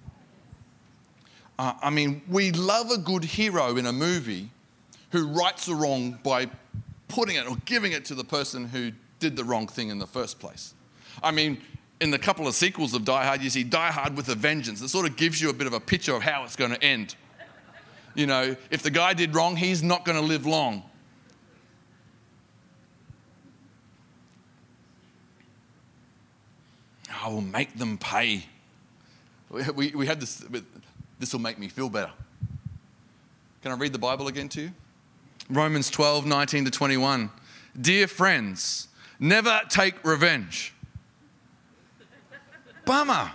Uh, 1.58 1.74
I 1.82 1.90
mean, 1.90 2.22
we 2.28 2.52
love 2.52 2.92
a 2.92 2.98
good 2.98 3.24
hero 3.24 3.78
in 3.78 3.86
a 3.86 3.94
movie 3.94 4.50
who 5.12 5.28
rights 5.28 5.68
a 5.68 5.76
wrong 5.76 6.20
by 6.24 6.50
putting 7.08 7.36
it 7.36 7.48
or 7.48 7.56
giving 7.66 7.94
it 7.94 8.04
to 8.06 8.16
the 8.16 8.24
person 8.24 8.68
who 8.68 8.92
did 9.20 9.36
the 9.36 9.44
wrong 9.44 9.68
thing 9.68 9.90
in 9.90 10.00
the 10.00 10.08
first 10.08 10.40
place. 10.40 10.74
I 11.24 11.32
mean, 11.32 11.62
in 12.02 12.12
the 12.12 12.20
couple 12.20 12.48
of 12.48 12.56
sequels 12.56 12.94
of 12.94 13.06
Die 13.06 13.26
Hard, 13.26 13.42
you 13.42 13.50
see 13.50 13.64
Die 13.64 13.92
Hard 13.92 14.18
with 14.18 14.28
a 14.30 14.36
Vengeance. 14.36 14.82
It 14.82 14.90
sort 14.90 15.08
of 15.08 15.16
gives 15.16 15.42
you 15.42 15.50
a 15.50 15.54
bit 15.54 15.68
of 15.68 15.74
a 15.74 15.80
picture 15.80 16.16
of 16.16 16.24
how 16.24 16.44
it's 16.44 16.56
going 16.56 16.72
to 16.72 16.84
end. 16.84 17.16
You 18.16 18.28
know, 18.28 18.56
if 18.70 18.84
the 18.84 18.92
guy 18.92 19.14
did 19.14 19.34
wrong, 19.34 19.56
he's 19.56 19.82
not 19.82 20.04
going 20.04 20.20
to 20.20 20.26
live 20.26 20.46
long. 20.46 20.84
I 27.22 27.30
will 27.30 27.42
make 27.42 27.78
them 27.78 27.98
pay. 27.98 28.46
We, 29.50 29.90
we 29.90 30.08
had 30.08 30.20
this, 30.20 30.44
this 31.20 31.34
will 31.34 31.40
make 31.40 31.60
me 31.60 31.68
feel 31.68 31.90
better. 31.90 32.12
Can 33.62 33.72
I 33.72 33.76
read 33.76 33.94
the 33.94 34.00
Bible 34.00 34.28
again 34.28 34.50
to 34.50 34.62
you? 34.62 34.72
Romans 35.50 35.92
12, 35.92 36.26
19 36.26 36.66
to 36.66 36.72
21. 36.72 37.30
Dear 37.80 38.08
friends, 38.08 38.88
never 39.20 39.62
take 39.70 40.04
revenge. 40.04 40.74
Bummer. 42.86 43.32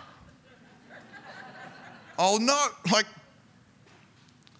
Oh 2.19 2.39
no, 2.41 2.67
like, 2.91 3.07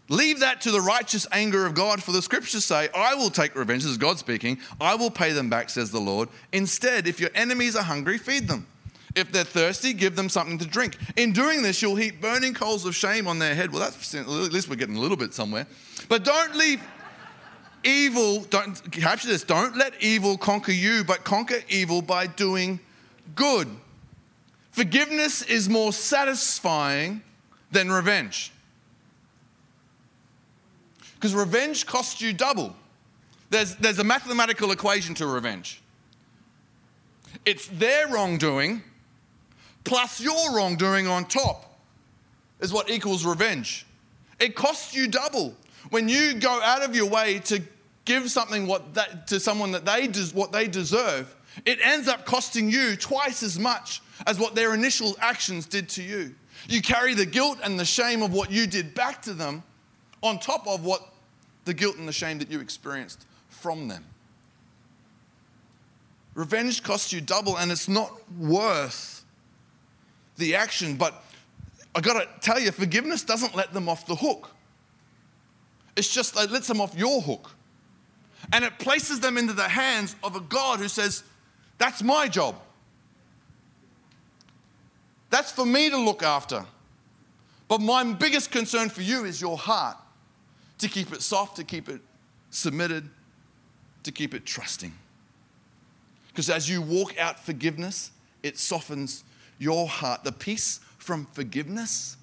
leave 0.09 0.41
that 0.41 0.61
to 0.61 0.71
the 0.71 0.81
righteous 0.81 1.27
anger 1.33 1.67
of 1.67 1.75
God, 1.75 2.03
for 2.03 2.13
the 2.13 2.23
scriptures 2.23 2.65
say, 2.65 2.91
I 2.95 3.15
will 3.15 3.31
take 3.31 3.57
revenge, 3.57 3.83
this 3.83 3.91
is 3.91 3.99
God 3.99 4.19
speaking, 4.19 4.59
I 4.81 4.95
will 4.95 5.11
pay 5.11 5.33
them 5.33 5.49
back, 5.49 5.71
says 5.71 5.91
the 5.91 6.01
Lord. 6.01 6.29
Instead, 6.53 7.09
if 7.09 7.19
your 7.19 7.31
enemies 7.35 7.75
are 7.75 7.83
hungry, 7.83 8.19
feed 8.19 8.47
them. 8.47 8.67
If 9.17 9.33
they're 9.33 9.45
thirsty, 9.45 9.95
give 9.95 10.15
them 10.15 10.29
something 10.29 10.59
to 10.59 10.67
drink. 10.67 10.99
In 11.17 11.33
doing 11.33 11.63
this, 11.63 11.81
you'll 11.81 11.97
heap 11.97 12.21
burning 12.21 12.53
coals 12.53 12.85
of 12.85 12.95
shame 12.95 13.27
on 13.27 13.39
their 13.39 13.55
head. 13.55 13.73
Well, 13.73 13.81
that's 13.81 14.15
at 14.15 14.29
least 14.29 14.69
we're 14.69 14.77
getting 14.77 14.97
a 14.97 15.01
little 15.01 15.17
bit 15.17 15.33
somewhere. 15.33 15.67
But 16.11 16.23
don't 16.23 16.55
leave 16.55 16.83
evil, 17.83 18.41
don't 18.43 18.75
capture 18.93 19.29
this, 19.29 19.43
don't 19.43 19.75
let 19.75 19.95
evil 20.03 20.37
conquer 20.37 20.73
you, 20.73 21.03
but 21.03 21.25
conquer 21.25 21.61
evil 21.71 22.03
by 22.03 22.27
doing 22.27 22.79
good. 23.35 23.69
Forgiveness 24.73 25.41
is 25.41 25.67
more 25.67 25.95
satisfying 25.95 27.23
than 27.73 27.91
revenge. 27.91 28.53
Because 31.15 31.35
revenge 31.35 31.87
costs 31.87 32.21
you 32.21 32.35
double. 32.35 32.77
There's, 33.49 33.77
there's 33.77 33.99
a 33.99 34.05
mathematical 34.05 34.73
equation 34.73 35.15
to 35.15 35.27
revenge. 35.27 35.81
It's 37.47 37.67
their 37.69 38.09
wrongdoing 38.09 38.83
plus 39.87 40.21
your 40.21 40.53
wrongdoing 40.55 41.07
on 41.07 41.25
top 41.25 41.79
is 42.61 42.73
what 42.73 42.91
equals 42.91 43.25
revenge. 43.25 43.87
It 44.41 44.55
costs 44.55 44.95
you 44.95 45.09
double. 45.09 45.55
When 45.91 46.09
you 46.09 46.35
go 46.35 46.61
out 46.63 46.83
of 46.83 46.95
your 46.95 47.09
way 47.09 47.39
to 47.45 47.63
give 48.05 48.31
something 48.31 48.67
what 48.67 48.95
that, 48.95 49.29
to 49.29 49.41
someone 49.41 49.71
that 49.73 49.87
they 49.87 50.09
des, 50.09 50.27
what 50.35 50.53
they 50.53 50.67
deserve, 50.67 51.35
it 51.65 51.79
ends 51.83 52.09
up 52.09 52.27
costing 52.27 52.69
you 52.69 52.97
twice 52.97 53.43
as 53.43 53.59
much 53.59 54.03
as 54.27 54.39
what 54.39 54.55
their 54.55 54.75
initial 54.75 55.17
actions 55.21 55.67
did 55.67 55.89
to 55.91 56.03
you. 56.03 56.35
You 56.69 56.83
carry 56.83 57.15
the 57.15 57.27
guilt 57.27 57.59
and 57.63 57.79
the 57.79 57.85
shame 57.85 58.23
of 58.23 58.33
what 58.33 58.51
you 58.51 58.67
did 58.67 58.95
back 58.95 59.23
to 59.23 59.35
them 59.35 59.63
on 60.23 60.41
top 60.41 60.67
of 60.67 60.85
what 60.85 61.13
the 61.65 61.75
guilt 61.75 61.97
and 61.97 62.09
the 62.09 62.13
shame 62.13 62.39
that 62.39 62.51
you 62.51 62.61
experienced 62.61 63.25
from 63.49 63.87
them. 63.87 64.05
Revenge 66.35 66.83
costs 66.83 67.13
you 67.13 67.21
double 67.21 67.57
and 67.57 67.71
it's 67.71 67.89
not 67.89 68.13
worth 68.37 69.16
the 70.37 70.55
action. 70.55 70.97
But 70.97 71.23
I 71.95 72.01
gotta 72.01 72.29
tell 72.41 72.59
you, 72.59 72.71
forgiveness 72.73 73.23
doesn't 73.23 73.55
let 73.55 73.73
them 73.73 73.89
off 73.89 74.07
the 74.07 74.17
hook. 74.17 74.51
It's 75.97 76.13
just 76.13 76.39
it 76.39 76.51
lets 76.51 76.69
them 76.69 76.81
off 76.81 76.95
your 76.97 77.23
hook. 77.23 77.51
And 78.53 78.65
it 78.65 78.79
places 78.79 79.21
them 79.21 79.39
into 79.39 79.53
the 79.53 79.69
hands 79.69 80.15
of 80.23 80.37
a 80.37 80.41
God 80.41 80.79
who 80.79 80.89
says, 80.89 81.25
That's 81.79 82.03
my 82.03 82.29
job. 82.29 82.57
That's 85.31 85.51
for 85.51 85.67
me 85.67 85.91
to 85.91 85.97
look 85.97 86.23
after. 86.23 86.65
But 87.69 87.81
my 87.81 88.05
biggest 88.05 88.51
concern 88.51 88.91
for 88.91 89.03
you 89.03 89.25
is 89.25 89.41
your 89.41 89.59
heart 89.59 89.97
to 90.79 90.89
keep 90.89 91.13
it 91.13 91.23
soft, 91.23 91.57
to 91.57 91.65
keep 91.65 91.89
it 91.89 92.01
submitted, 92.51 93.09
to 94.05 94.13
keep 94.13 94.35
it 94.35 94.47
trusting. 94.47 94.93
Because 96.29 96.49
as 96.51 96.69
you 96.69 96.81
walk 96.81 97.19
out 97.19 97.41
forgiveness, 97.41 98.13
it 98.43 98.59
softens 98.59 99.25
your 99.59 99.87
heart. 99.89 100.25
The 100.25 100.33
peace 100.33 100.81
from 100.99 101.27
forgiveness 101.27 102.17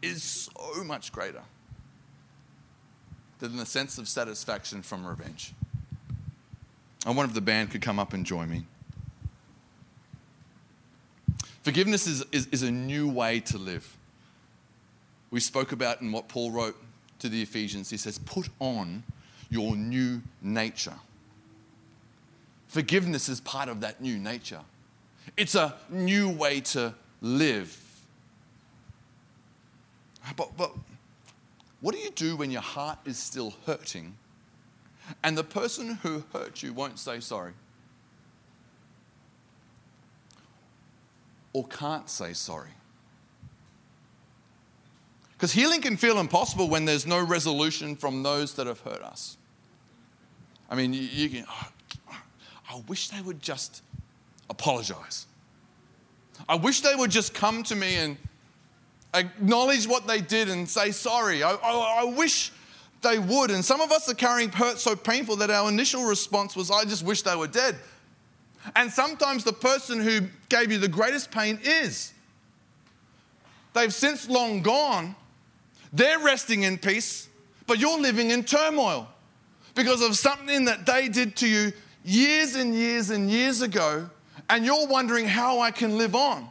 is 0.00 0.22
so 0.22 0.84
much 0.84 1.12
greater 1.12 1.42
than 3.38 3.56
the 3.56 3.66
sense 3.66 3.98
of 3.98 4.08
satisfaction 4.08 4.82
from 4.82 5.06
revenge. 5.06 5.52
I 7.04 7.10
wonder 7.10 7.24
if 7.30 7.34
the 7.34 7.40
band 7.40 7.70
could 7.70 7.82
come 7.82 7.98
up 7.98 8.12
and 8.12 8.24
join 8.24 8.48
me. 8.48 8.64
Forgiveness 11.62 12.06
is, 12.06 12.24
is, 12.32 12.46
is, 12.48 12.62
a 12.62 12.70
new 12.70 13.08
way 13.08 13.40
to 13.40 13.58
live. 13.58 13.96
We 15.30 15.40
spoke 15.40 15.72
about 15.72 16.00
in 16.00 16.10
what 16.10 16.28
Paul 16.28 16.50
wrote 16.50 16.76
to 17.20 17.28
the 17.28 17.40
Ephesians. 17.40 17.88
He 17.88 17.96
says, 17.96 18.18
Put 18.18 18.48
on 18.58 19.04
your 19.48 19.76
new 19.76 20.22
nature. 20.40 20.94
Forgiveness 22.66 23.28
is 23.28 23.40
part 23.40 23.68
of 23.68 23.80
that 23.80 24.00
new 24.00 24.18
nature. 24.18 24.60
It's 25.36 25.54
a 25.54 25.74
new 25.88 26.28
way 26.28 26.60
to 26.60 26.94
live. 27.20 27.78
Ah, 30.24 30.32
but, 30.36 30.56
but 30.56 30.72
what 31.80 31.94
do 31.94 32.00
you 32.00 32.10
do 32.10 32.36
when 32.36 32.50
your 32.50 32.62
heart 32.62 32.98
is 33.04 33.18
still 33.18 33.54
hurting 33.66 34.14
and 35.22 35.36
the 35.36 35.44
person 35.44 35.96
who 35.96 36.24
hurt 36.32 36.62
you 36.62 36.72
won't 36.72 36.98
say 36.98 37.20
sorry? 37.20 37.52
Or 41.52 41.66
can't 41.66 42.08
say 42.08 42.32
sorry? 42.32 42.70
Because 45.32 45.52
healing 45.52 45.80
can 45.80 45.96
feel 45.96 46.20
impossible 46.20 46.68
when 46.68 46.84
there's 46.84 47.06
no 47.06 47.20
resolution 47.20 47.96
from 47.96 48.22
those 48.22 48.54
that 48.54 48.68
have 48.68 48.80
hurt 48.80 49.02
us. 49.02 49.36
I 50.70 50.76
mean, 50.76 50.92
you, 50.92 51.02
you 51.02 51.28
can, 51.28 51.44
oh, 51.48 51.68
I 52.70 52.80
wish 52.86 53.08
they 53.08 53.20
would 53.20 53.42
just 53.42 53.82
apologize. 54.52 55.26
I 56.48 56.56
wish 56.56 56.82
they 56.82 56.94
would 56.94 57.10
just 57.10 57.34
come 57.34 57.62
to 57.64 57.74
me 57.74 57.96
and 57.96 58.16
acknowledge 59.14 59.88
what 59.88 60.06
they 60.06 60.20
did 60.20 60.48
and 60.48 60.68
say 60.68 60.90
sorry. 60.90 61.42
I, 61.42 61.52
I, 61.52 62.00
I, 62.00 62.04
wish 62.04 62.52
they 63.00 63.18
would. 63.18 63.50
And 63.50 63.64
some 63.64 63.80
of 63.80 63.90
us 63.90 64.08
are 64.10 64.14
carrying 64.14 64.50
hurt 64.50 64.78
so 64.78 64.94
painful 64.94 65.36
that 65.36 65.50
our 65.50 65.68
initial 65.68 66.04
response 66.04 66.54
was, 66.54 66.70
I 66.70 66.84
just 66.84 67.04
wish 67.04 67.22
they 67.22 67.34
were 67.34 67.46
dead. 67.48 67.76
And 68.76 68.90
sometimes 68.90 69.42
the 69.42 69.52
person 69.52 70.00
who 70.00 70.20
gave 70.48 70.70
you 70.70 70.78
the 70.78 70.88
greatest 70.88 71.30
pain 71.30 71.58
is. 71.64 72.12
They've 73.74 73.92
since 73.92 74.28
long 74.28 74.62
gone. 74.62 75.16
They're 75.92 76.20
resting 76.20 76.62
in 76.62 76.78
peace, 76.78 77.28
but 77.66 77.78
you're 77.78 77.98
living 78.00 78.30
in 78.30 78.44
turmoil 78.44 79.08
because 79.74 80.02
of 80.02 80.16
something 80.16 80.66
that 80.66 80.86
they 80.86 81.08
did 81.08 81.36
to 81.36 81.48
you 81.48 81.72
years 82.04 82.54
and 82.54 82.74
years 82.74 83.10
and 83.10 83.30
years 83.30 83.62
ago 83.62 84.08
and 84.48 84.64
you're 84.64 84.86
wondering 84.86 85.26
how 85.26 85.60
I 85.60 85.70
can 85.70 85.98
live 85.98 86.14
on. 86.14 86.48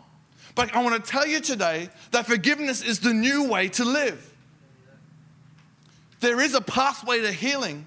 But 0.55 0.75
I 0.75 0.83
want 0.83 1.03
to 1.03 1.11
tell 1.11 1.25
you 1.25 1.39
today 1.39 1.89
that 2.11 2.25
forgiveness 2.25 2.81
is 2.81 2.99
the 2.99 3.13
new 3.13 3.47
way 3.47 3.69
to 3.69 3.85
live. 3.85 4.27
There 6.19 6.39
is 6.39 6.53
a 6.53 6.61
pathway 6.61 7.21
to 7.21 7.31
healing, 7.31 7.85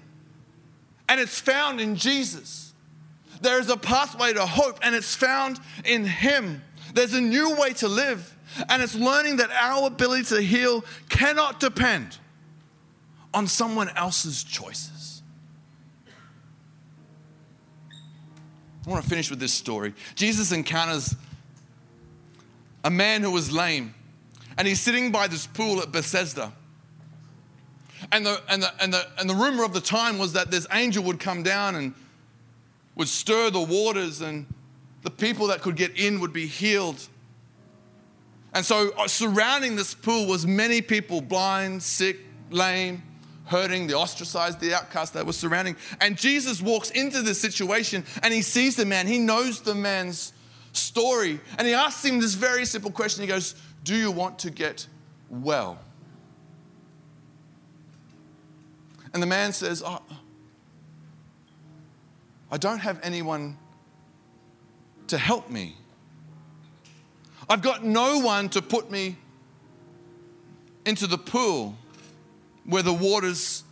and 1.07 1.21
it's 1.21 1.39
found 1.39 1.79
in 1.79 1.95
Jesus. 1.95 2.73
There 3.41 3.59
is 3.59 3.69
a 3.69 3.77
pathway 3.77 4.33
to 4.33 4.45
hope, 4.45 4.79
and 4.81 4.95
it's 4.95 5.15
found 5.15 5.59
in 5.85 6.05
Him. 6.05 6.63
There's 6.93 7.13
a 7.13 7.21
new 7.21 7.55
way 7.55 7.73
to 7.73 7.87
live, 7.87 8.35
and 8.69 8.81
it's 8.81 8.95
learning 8.95 9.37
that 9.37 9.51
our 9.51 9.87
ability 9.87 10.23
to 10.35 10.41
heal 10.41 10.83
cannot 11.09 11.59
depend 11.59 12.17
on 13.33 13.47
someone 13.47 13.89
else's 13.89 14.43
choices. 14.43 14.94
I 18.85 18.89
want 18.91 19.03
to 19.03 19.09
finish 19.09 19.29
with 19.29 19.39
this 19.39 19.53
story. 19.53 19.93
Jesus 20.13 20.51
encounters 20.51 21.15
a 22.83 22.89
man 22.89 23.23
who 23.23 23.31
was 23.31 23.51
lame, 23.51 23.95
and 24.57 24.67
he's 24.67 24.79
sitting 24.79 25.11
by 25.11 25.27
this 25.27 25.47
pool 25.47 25.81
at 25.81 25.91
Bethesda. 25.91 26.53
And 28.11 28.25
the, 28.25 28.41
and, 28.47 28.61
the, 28.61 28.71
and, 28.79 28.93
the, 28.93 29.07
and 29.19 29.29
the 29.29 29.33
rumor 29.33 29.63
of 29.63 29.73
the 29.73 29.81
time 29.81 30.19
was 30.19 30.33
that 30.33 30.51
this 30.51 30.67
angel 30.71 31.03
would 31.05 31.19
come 31.19 31.41
down 31.41 31.75
and 31.75 31.95
would 32.95 33.07
stir 33.07 33.49
the 33.49 33.61
waters, 33.61 34.21
and 34.21 34.45
the 35.01 35.09
people 35.09 35.47
that 35.47 35.61
could 35.61 35.75
get 35.75 35.97
in 35.97 36.19
would 36.19 36.33
be 36.33 36.45
healed. 36.45 37.07
And 38.53 38.63
so, 38.63 38.91
uh, 38.97 39.07
surrounding 39.07 39.75
this 39.75 39.93
pool 39.93 40.27
was 40.27 40.45
many 40.45 40.81
people 40.81 41.21
blind, 41.21 41.81
sick, 41.81 42.17
lame, 42.51 43.01
hurting, 43.45 43.87
the 43.87 43.95
ostracized, 43.95 44.59
the 44.59 44.73
outcast 44.73 45.13
that 45.13 45.25
was 45.25 45.37
surrounding. 45.37 45.75
And 46.01 46.17
Jesus 46.17 46.61
walks 46.61 46.89
into 46.89 47.21
this 47.21 47.39
situation 47.39 48.03
and 48.23 48.33
he 48.33 48.41
sees 48.41 48.75
the 48.75 48.85
man. 48.85 49.07
He 49.07 49.19
knows 49.19 49.61
the 49.61 49.75
man's 49.75 50.33
story. 50.73 51.39
And 51.57 51.67
he 51.67 51.73
asks 51.73 52.03
him 52.03 52.19
this 52.19 52.33
very 52.33 52.65
simple 52.65 52.91
question. 52.91 53.21
He 53.21 53.27
goes, 53.27 53.55
Do 53.83 53.95
you 53.95 54.11
want 54.11 54.39
to 54.39 54.49
get 54.49 54.87
well? 55.29 55.79
And 59.15 59.23
the 59.23 59.27
man 59.27 59.53
says, 59.53 59.81
oh, 59.85 60.01
I 62.51 62.57
don't 62.57 62.79
have 62.79 62.99
anyone 63.01 63.57
to 65.07 65.17
help 65.17 65.49
me. 65.49 65.77
I've 67.49 67.61
got 67.61 67.85
no 67.85 68.19
one 68.19 68.49
to 68.49 68.61
put 68.61 68.91
me 68.91 69.15
into 70.85 71.07
the 71.07 71.17
pool 71.17 71.77
where 72.65 72.83
the 72.83 72.93
waters 72.93 73.63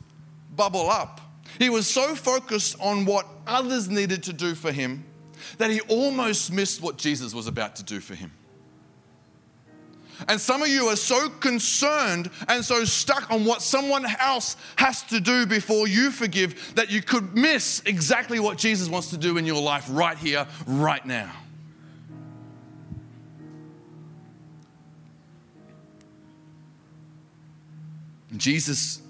bubble 0.55 0.89
up. 0.89 1.21
He 1.59 1.69
was 1.69 1.87
so 1.87 2.15
focused 2.15 2.75
on 2.79 3.05
what 3.05 3.27
others 3.45 3.89
needed 3.89 4.23
to 4.23 4.33
do 4.33 4.55
for 4.55 4.71
him 4.71 5.05
that 5.57 5.69
he 5.69 5.81
almost 5.81 6.51
missed 6.51 6.81
what 6.81 6.97
Jesus 6.97 7.33
was 7.33 7.47
about 7.47 7.75
to 7.77 7.83
do 7.83 7.99
for 7.99 8.15
him. 8.15 8.31
And 10.27 10.39
some 10.39 10.61
of 10.61 10.67
you 10.67 10.85
are 10.85 10.95
so 10.95 11.27
concerned 11.27 12.29
and 12.47 12.63
so 12.63 12.85
stuck 12.85 13.29
on 13.31 13.45
what 13.45 13.61
someone 13.61 14.05
else 14.19 14.55
has 14.77 15.03
to 15.03 15.19
do 15.19 15.45
before 15.45 15.87
you 15.87 16.11
forgive 16.11 16.75
that 16.75 16.91
you 16.91 17.01
could 17.01 17.35
miss 17.35 17.81
exactly 17.85 18.39
what 18.39 18.57
Jesus 18.57 18.87
wants 18.87 19.09
to 19.09 19.17
do 19.17 19.37
in 19.37 19.45
your 19.45 19.61
life 19.61 19.85
right 19.89 20.17
here, 20.17 20.47
right 20.65 21.05
now. 21.05 21.31
Jesus 28.37 29.01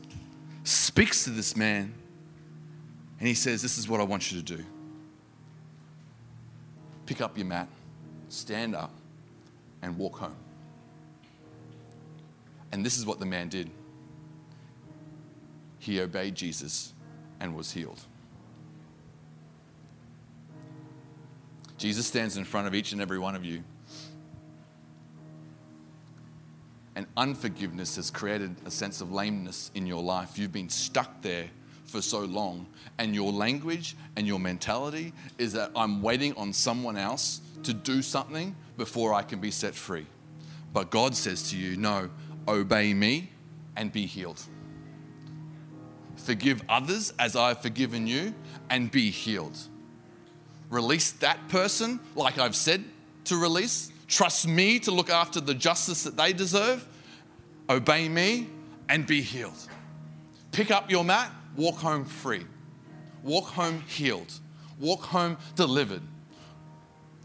speaks 0.63 1.23
to 1.23 1.29
this 1.29 1.55
man 1.55 1.93
and 3.19 3.27
he 3.27 3.33
says, 3.33 3.61
This 3.61 3.77
is 3.77 3.87
what 3.87 3.99
I 3.99 4.03
want 4.03 4.31
you 4.31 4.41
to 4.41 4.57
do. 4.57 4.63
Pick 7.05 7.21
up 7.21 7.37
your 7.37 7.47
mat, 7.47 7.67
stand 8.29 8.75
up, 8.75 8.91
and 9.81 9.97
walk 9.97 10.17
home. 10.17 10.35
And 12.71 12.85
this 12.85 12.97
is 12.97 13.05
what 13.05 13.19
the 13.19 13.25
man 13.25 13.49
did 13.49 13.69
he 15.83 15.99
obeyed 15.99 16.33
Jesus 16.33 16.93
and 17.41 17.53
was 17.53 17.73
healed. 17.73 17.99
Jesus 21.77 22.07
stands 22.07 22.37
in 22.37 22.45
front 22.45 22.67
of 22.67 22.73
each 22.73 22.93
and 22.93 23.01
every 23.01 23.19
one 23.19 23.35
of 23.35 23.43
you. 23.43 23.63
And 26.95 27.07
unforgiveness 27.17 27.95
has 27.95 28.11
created 28.11 28.55
a 28.65 28.71
sense 28.71 29.01
of 29.01 29.11
lameness 29.11 29.71
in 29.73 29.87
your 29.87 30.03
life. 30.03 30.37
You've 30.37 30.51
been 30.51 30.69
stuck 30.69 31.21
there 31.21 31.49
for 31.85 32.01
so 32.01 32.21
long, 32.21 32.65
and 32.97 33.13
your 33.13 33.31
language 33.31 33.95
and 34.15 34.25
your 34.25 34.39
mentality 34.39 35.13
is 35.37 35.53
that 35.53 35.71
I'm 35.75 36.01
waiting 36.01 36.33
on 36.35 36.51
someone 36.51 36.97
else 36.97 37.41
to 37.63 37.73
do 37.73 38.01
something 38.01 38.55
before 38.77 39.13
I 39.13 39.21
can 39.21 39.39
be 39.39 39.51
set 39.51 39.75
free. 39.75 40.07
But 40.73 40.89
God 40.89 41.15
says 41.15 41.49
to 41.51 41.57
you, 41.57 41.77
No, 41.77 42.09
obey 42.47 42.93
me 42.93 43.29
and 43.75 43.91
be 43.91 44.05
healed. 44.05 44.41
Forgive 46.15 46.63
others 46.67 47.13
as 47.19 47.35
I've 47.35 47.61
forgiven 47.61 48.07
you 48.07 48.33
and 48.69 48.91
be 48.91 49.11
healed. 49.11 49.57
Release 50.69 51.11
that 51.11 51.47
person 51.49 51.99
like 52.15 52.39
I've 52.39 52.55
said 52.55 52.83
to 53.25 53.37
release. 53.37 53.91
Trust 54.13 54.47
me 54.47 54.77
to 54.81 54.91
look 54.91 55.09
after 55.09 55.41
the 55.41 55.55
justice 55.55 56.03
that 56.03 56.15
they 56.15 56.33
deserve. 56.33 56.87
Obey 57.67 58.07
me 58.07 58.47
and 58.87 59.07
be 59.07 59.23
healed. 59.23 59.57
Pick 60.51 60.69
up 60.69 60.91
your 60.91 61.03
mat, 61.03 61.31
walk 61.55 61.77
home 61.77 62.05
free. 62.05 62.45
Walk 63.23 63.45
home 63.45 63.81
healed. 63.87 64.31
Walk 64.79 65.01
home 65.01 65.35
delivered. 65.55 66.03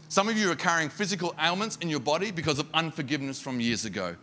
Some 0.07 0.29
of 0.29 0.35
you 0.35 0.49
are 0.51 0.55
carrying 0.55 0.89
physical 0.89 1.35
ailments 1.39 1.77
in 1.79 1.89
your 1.89 1.99
body 1.99 2.31
because 2.31 2.57
of 2.57 2.65
unforgiveness 2.73 3.39
from 3.39 3.59
years 3.59 3.85
ago. 3.85 4.15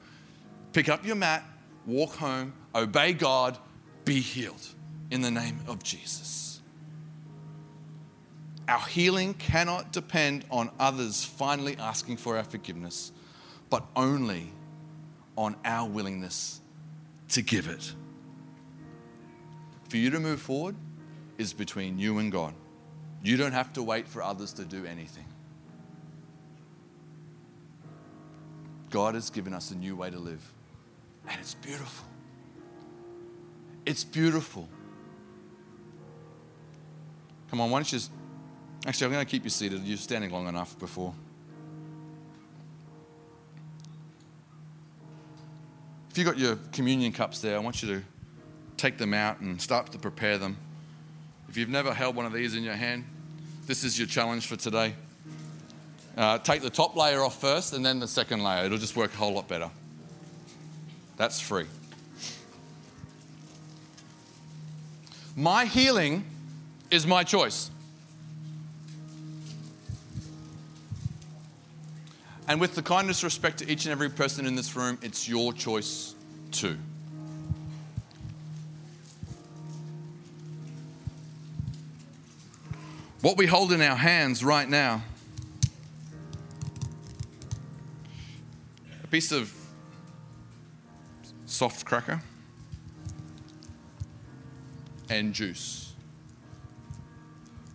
Pick 0.73 0.89
up 0.89 1.07
your 1.07 1.15
mat, 1.15 1.45
walk 1.87 2.17
home, 2.17 2.53
obey 2.75 3.13
God, 3.13 3.59
be 4.05 4.19
healed 4.19 4.67
in 5.13 5.21
the 5.21 5.31
name 5.31 5.61
of 5.69 5.85
Jesus. 5.85 6.46
Our 8.69 8.81
healing 8.81 9.35
cannot 9.35 9.93
depend 9.93 10.45
on 10.51 10.71
others 10.79 11.25
finally 11.25 11.77
asking 11.79 12.17
for 12.17 12.37
our 12.37 12.45
forgiveness, 12.45 13.13
but 13.71 13.87
only 13.95 14.53
on 15.37 15.55
our 15.65 15.89
willingness 15.89 16.61
to 17.29 17.43
give 17.43 17.69
it. 17.69 17.93
For 19.89 19.99
you 19.99 20.11
to 20.11 20.19
move 20.19 20.41
forward 20.41 20.75
is 21.39 21.53
between 21.53 21.99
you 21.99 22.19
and 22.19 22.33
God. 22.33 22.55
You 23.23 23.37
don't 23.37 23.53
have 23.53 23.73
to 23.75 23.83
wait 23.83 24.09
for 24.09 24.23
others 24.23 24.53
to 24.55 24.65
do 24.65 24.85
anything. 24.85 25.27
God 28.91 29.15
has 29.15 29.31
given 29.31 29.53
us 29.53 29.71
a 29.71 29.77
new 29.77 29.95
way 29.95 30.11
to 30.11 30.19
live, 30.19 30.53
and 31.29 31.39
it's 31.41 31.55
beautiful. 31.55 32.07
It's 33.85 34.05
beautiful. 34.05 34.69
Come 37.51 37.61
on, 37.61 37.71
why 37.71 37.79
don't 37.79 37.93
you 37.93 37.99
just. 37.99 38.11
Actually, 38.87 39.07
I'm 39.07 39.13
going 39.15 39.27
to 39.27 39.31
keep 39.31 39.43
you 39.43 39.51
seated. 39.51 39.83
You're 39.83 39.97
standing 39.97 40.31
long 40.31 40.47
enough 40.47 40.79
before. 40.79 41.13
If 46.09 46.17
you've 46.17 46.27
got 46.27 46.39
your 46.39 46.57
communion 46.73 47.13
cups 47.13 47.41
there, 47.41 47.57
I 47.57 47.59
want 47.59 47.83
you 47.83 47.97
to 47.97 48.03
take 48.77 48.97
them 48.97 49.13
out 49.13 49.41
and 49.41 49.61
start 49.61 49.91
to 49.91 49.99
prepare 49.99 50.39
them. 50.39 50.57
If 51.49 51.57
you've 51.57 51.69
never 51.69 51.93
held 51.93 52.15
one 52.15 52.27
of 52.27 52.33
these 52.33 52.55
in 52.55 52.63
your 52.63 52.75
hand, 52.75 53.05
this 53.67 53.83
is 53.83 53.99
your 53.99 54.07
challenge 54.07 54.47
for 54.47 54.55
today. 54.55 54.95
Uh, 56.17 56.39
take 56.39 56.63
the 56.63 56.71
top 56.71 56.95
layer 56.95 57.23
off 57.23 57.41
first 57.41 57.73
and 57.75 57.85
then 57.85 57.99
the 57.99 58.09
second 58.09 58.45
layer. 58.45 58.65
It'll 58.67 58.79
just 58.79 58.97
work 58.97 59.13
a 59.13 59.17
whole 59.17 59.33
lot 59.33 59.49
better. 59.49 59.69
That's 61.17 61.41
free. 61.41 61.67
My 65.35 65.65
healing 65.65 66.25
is 66.91 67.05
my 67.05 67.25
choice. 67.25 67.71
And 72.49 72.61
with 72.61 72.75
the 72.75 72.83
kindest 72.83 73.23
respect 73.23 73.59
to 73.59 73.71
each 73.71 73.87
and 73.87 73.93
every 73.93 74.09
person 74.09 74.47
in 74.47 74.55
this 74.55 74.77
room, 74.77 74.99
it's 75.03 75.29
your 75.29 75.53
choice 75.53 76.15
too. 76.53 76.79
What 83.21 83.37
we 83.37 83.47
hold 83.47 83.73
in 83.73 83.83
our 83.83 83.97
hands 83.97 84.45
right 84.45 84.69
now 84.69 85.03
a 89.03 89.09
piece 89.09 89.33
of 89.33 89.53
soft 91.47 91.85
cracker 91.85 92.21
and 95.09 95.33
juice. 95.33 95.95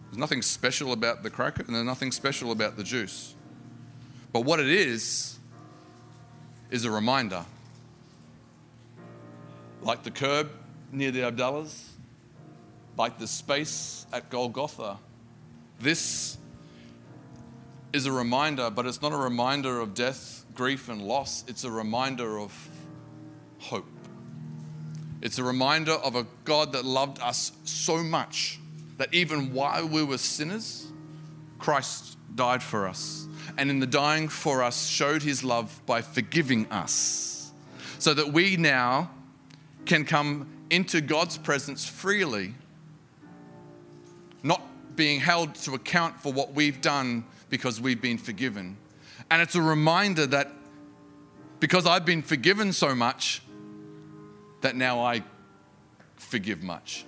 There's 0.10 0.18
nothing 0.18 0.42
special 0.42 0.92
about 0.92 1.24
the 1.24 1.30
cracker 1.30 1.64
and 1.64 1.76
there's 1.76 1.86
nothing 1.86 2.12
special 2.12 2.52
about 2.52 2.76
the 2.76 2.84
juice. 2.84 3.36
But 4.34 4.42
what 4.42 4.60
it 4.60 4.70
is, 4.70 5.40
is 6.72 6.86
a 6.86 6.92
reminder. 6.92 7.46
Like 9.82 10.04
the 10.04 10.12
curb 10.12 10.50
near 10.92 11.12
the 11.12 11.20
Abdallahs, 11.20 11.90
like 12.98 13.20
the 13.20 13.28
space 13.28 14.06
at 14.12 14.30
Golgotha. 14.30 14.98
This 15.80 16.38
is 17.94 18.06
a 18.06 18.12
reminder, 18.12 18.70
but 18.70 18.86
it's 18.86 19.02
not 19.02 19.12
a 19.12 19.18
reminder 19.18 19.80
of 19.82 19.94
death, 19.94 20.46
grief, 20.54 20.88
and 20.88 21.02
loss. 21.02 21.44
It's 21.48 21.64
a 21.66 21.72
reminder 21.72 22.40
of 22.40 22.70
hope. 23.60 23.88
It's 25.22 25.38
a 25.38 25.44
reminder 25.44 25.94
of 25.94 26.16
a 26.16 26.26
God 26.46 26.72
that 26.74 26.86
loved 26.86 27.20
us 27.22 27.52
so 27.64 28.04
much 28.04 28.60
that 28.98 29.14
even 29.14 29.54
while 29.54 29.88
we 29.88 30.04
were 30.04 30.18
sinners, 30.18 30.88
Christ 31.60 32.18
died 32.36 32.64
for 32.64 32.88
us. 32.88 33.28
And 33.58 33.70
in 33.70 33.80
the 33.80 33.88
dying 33.88 34.30
for 34.30 34.64
us, 34.64 34.88
showed 34.88 35.22
his 35.22 35.44
love 35.44 35.82
by 35.86 36.02
forgiving 36.02 36.72
us. 36.72 37.52
So 38.00 38.14
that 38.14 38.32
we 38.34 38.58
now 38.58 39.12
can 39.86 40.06
come 40.06 40.48
into 40.70 41.02
God's 41.02 41.38
presence 41.38 41.86
freely, 41.86 42.54
not 44.44 44.62
being 44.96 45.20
held 45.20 45.56
to 45.56 45.74
account 45.76 46.20
for 46.20 46.32
what 46.32 46.54
we've 46.54 46.82
done 46.82 47.26
because 47.50 47.82
we've 47.82 48.02
been 48.02 48.18
forgiven. 48.18 48.78
And 49.30 49.42
it's 49.42 49.56
a 49.56 49.62
reminder 49.62 50.26
that 50.28 50.52
because 51.60 51.86
I've 51.86 52.06
been 52.06 52.24
forgiven 52.24 52.74
so 52.74 52.96
much, 52.96 53.42
that 54.62 54.76
now 54.76 55.00
I 55.00 55.24
forgive 56.16 56.64
much. 56.64 57.06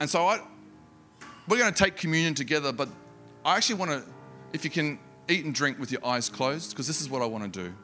And 0.00 0.08
so 0.08 0.26
I, 0.26 0.40
we're 1.50 1.58
going 1.58 1.72
to 1.72 1.84
take 1.84 1.96
communion 1.96 2.34
together, 2.34 2.72
but 2.72 2.88
I 3.44 3.56
actually 3.56 3.74
want 3.74 3.90
to, 3.90 4.04
if 4.52 4.64
you 4.64 4.70
can 4.70 4.98
eat 5.28 5.44
and 5.44 5.54
drink 5.54 5.78
with 5.78 5.90
your 5.90 6.04
eyes 6.06 6.28
closed, 6.28 6.70
because 6.70 6.86
this 6.86 7.00
is 7.00 7.10
what 7.10 7.22
I 7.22 7.26
want 7.26 7.52
to 7.52 7.64
do. 7.64 7.74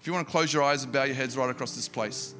If 0.00 0.06
you 0.06 0.12
want 0.12 0.26
to 0.26 0.30
close 0.30 0.52
your 0.52 0.62
eyes 0.62 0.82
and 0.82 0.92
bow 0.92 1.04
your 1.04 1.14
heads 1.14 1.36
right 1.36 1.50
across 1.50 1.76
this 1.76 1.88
place. 1.88 2.34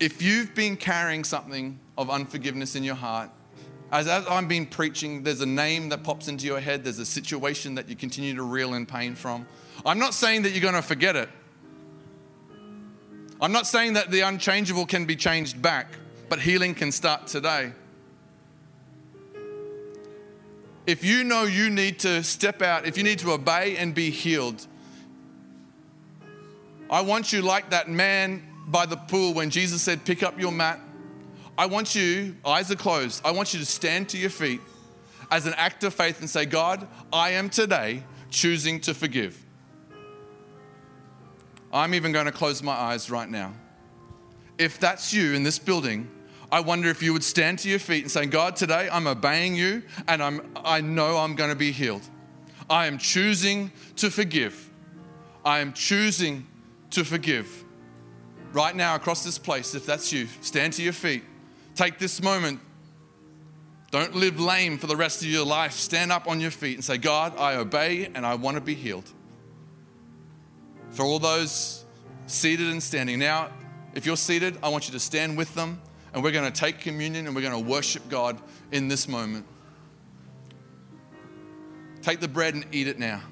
If 0.00 0.20
you've 0.20 0.54
been 0.54 0.76
carrying 0.76 1.22
something 1.22 1.78
of 1.96 2.10
unforgiveness 2.10 2.74
in 2.74 2.82
your 2.82 2.96
heart, 2.96 3.30
as, 3.92 4.08
I'm 4.08 4.48
been 4.48 4.66
preaching, 4.66 5.22
there's 5.22 5.42
a 5.42 5.46
name 5.46 5.90
that 5.90 6.02
pops 6.02 6.26
into 6.26 6.46
your 6.46 6.58
head, 6.58 6.82
there's 6.82 6.98
a 6.98 7.06
situation 7.06 7.74
that 7.76 7.88
you 7.88 7.94
continue 7.94 8.34
to 8.34 8.42
reel 8.42 8.74
in 8.74 8.86
pain 8.86 9.14
from. 9.14 9.46
I'm 9.84 9.98
not 9.98 10.14
saying 10.14 10.42
that 10.42 10.50
you're 10.50 10.62
going 10.62 10.74
to 10.74 10.82
forget 10.82 11.14
it. 11.14 11.28
I'm 13.40 13.52
not 13.52 13.66
saying 13.66 13.92
that 13.92 14.10
the 14.10 14.22
unchangeable 14.22 14.86
can 14.86 15.04
be 15.04 15.14
changed 15.14 15.60
back, 15.60 15.88
but 16.32 16.40
healing 16.40 16.74
can 16.74 16.90
start 16.90 17.26
today. 17.26 17.72
If 20.86 21.04
you 21.04 21.24
know 21.24 21.42
you 21.42 21.68
need 21.68 21.98
to 21.98 22.24
step 22.24 22.62
out, 22.62 22.86
if 22.86 22.96
you 22.96 23.02
need 23.02 23.18
to 23.18 23.32
obey 23.32 23.76
and 23.76 23.94
be 23.94 24.08
healed, 24.08 24.66
I 26.88 27.02
want 27.02 27.34
you 27.34 27.42
like 27.42 27.68
that 27.68 27.90
man 27.90 28.42
by 28.66 28.86
the 28.86 28.96
pool 28.96 29.34
when 29.34 29.50
Jesus 29.50 29.82
said, 29.82 30.06
Pick 30.06 30.22
up 30.22 30.40
your 30.40 30.52
mat 30.52 30.80
I 31.58 31.66
want 31.66 31.94
you, 31.94 32.34
eyes 32.46 32.70
are 32.70 32.76
closed, 32.76 33.20
I 33.26 33.32
want 33.32 33.52
you 33.52 33.60
to 33.60 33.66
stand 33.66 34.08
to 34.08 34.16
your 34.16 34.30
feet 34.30 34.62
as 35.30 35.44
an 35.44 35.52
act 35.58 35.84
of 35.84 35.92
faith 35.92 36.18
and 36.20 36.30
say, 36.30 36.46
God, 36.46 36.88
I 37.12 37.32
am 37.32 37.50
today 37.50 38.04
choosing 38.30 38.80
to 38.80 38.94
forgive. 38.94 39.44
I'm 41.70 41.92
even 41.92 42.10
going 42.10 42.24
to 42.24 42.32
close 42.32 42.62
my 42.62 42.72
eyes 42.72 43.10
right 43.10 43.28
now. 43.28 43.52
If 44.56 44.80
that's 44.80 45.12
you 45.12 45.34
in 45.34 45.42
this 45.42 45.58
building, 45.58 46.08
I 46.52 46.60
wonder 46.60 46.90
if 46.90 47.02
you 47.02 47.14
would 47.14 47.24
stand 47.24 47.60
to 47.60 47.70
your 47.70 47.78
feet 47.78 48.02
and 48.02 48.10
say, 48.10 48.26
God, 48.26 48.56
today 48.56 48.86
I'm 48.92 49.06
obeying 49.06 49.56
you 49.56 49.82
and 50.06 50.22
I'm, 50.22 50.52
I 50.54 50.82
know 50.82 51.16
I'm 51.16 51.34
going 51.34 51.48
to 51.48 51.56
be 51.56 51.72
healed. 51.72 52.02
I 52.68 52.86
am 52.86 52.98
choosing 52.98 53.72
to 53.96 54.10
forgive. 54.10 54.68
I 55.46 55.60
am 55.60 55.72
choosing 55.72 56.46
to 56.90 57.04
forgive. 57.04 57.64
Right 58.52 58.76
now, 58.76 58.94
across 58.96 59.24
this 59.24 59.38
place, 59.38 59.74
if 59.74 59.86
that's 59.86 60.12
you, 60.12 60.28
stand 60.42 60.74
to 60.74 60.82
your 60.82 60.92
feet. 60.92 61.24
Take 61.74 61.98
this 61.98 62.22
moment 62.22 62.60
Don't 63.90 64.14
live 64.14 64.40
lame 64.40 64.78
for 64.78 64.86
the 64.86 64.96
rest 64.96 65.22
of 65.22 65.28
your 65.28 65.44
life. 65.44 65.72
Stand 65.72 66.12
up 66.12 66.26
on 66.26 66.40
your 66.40 66.50
feet 66.50 66.74
and 66.76 66.84
say, 66.84 66.96
God, 66.98 67.38
I 67.38 67.56
obey 67.56 68.10
and 68.14 68.24
I 68.24 68.34
want 68.34 68.56
to 68.56 68.60
be 68.62 68.74
healed. 68.74 69.10
For 70.90 71.04
all 71.04 71.18
those 71.18 71.84
seated 72.26 72.68
and 72.68 72.82
standing. 72.82 73.18
Now, 73.18 73.50
if 73.94 74.06
you're 74.06 74.16
seated, 74.16 74.58
I 74.62 74.70
want 74.70 74.86
you 74.86 74.92
to 74.92 75.00
stand 75.00 75.36
with 75.36 75.54
them 75.54 75.80
and 76.12 76.22
we're 76.22 76.32
going 76.32 76.50
to 76.50 76.60
take 76.60 76.80
communion 76.80 77.26
and 77.26 77.34
we're 77.34 77.42
going 77.42 77.64
to 77.64 77.70
worship 77.70 78.08
God 78.08 78.38
in 78.70 78.88
this 78.88 79.08
moment. 79.08 79.46
Take 82.02 82.20
the 82.20 82.28
bread 82.28 82.54
and 82.54 82.66
eat 82.72 82.86
it 82.88 82.98
now. 82.98 83.22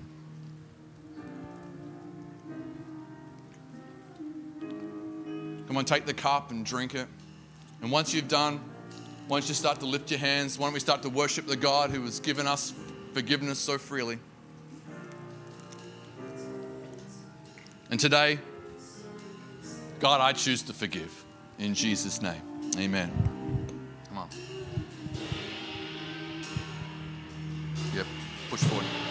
Come 5.66 5.76
on, 5.76 5.84
take 5.84 6.06
the 6.06 6.14
cup 6.14 6.50
and 6.50 6.64
drink 6.64 6.94
it. 6.94 7.06
And 7.82 7.90
once 7.92 8.12
you've 8.12 8.28
done, 8.28 8.60
why 9.28 9.38
don't 9.38 9.48
you 9.48 9.54
start 9.54 9.78
to 9.80 9.86
lift 9.86 10.10
your 10.10 10.18
hands? 10.18 10.58
Why 10.58 10.66
don't 10.66 10.74
we 10.74 10.80
start 10.80 11.02
to 11.02 11.08
worship 11.08 11.46
the 11.46 11.56
God 11.56 11.90
who 11.90 12.02
has 12.02 12.18
given 12.18 12.46
us 12.46 12.74
forgiveness 13.12 13.58
so 13.58 13.78
freely? 13.78 14.18
And 17.90 18.00
today, 18.00 18.38
God, 20.00 20.20
I 20.20 20.32
choose 20.32 20.62
to 20.62 20.72
forgive. 20.72 21.24
In 21.58 21.74
Jesus' 21.74 22.22
name, 22.22 22.42
amen. 22.78 23.10
Come 24.08 24.18
on. 24.18 24.28
Yep, 27.94 28.06
push 28.50 28.60
forward. 28.60 29.09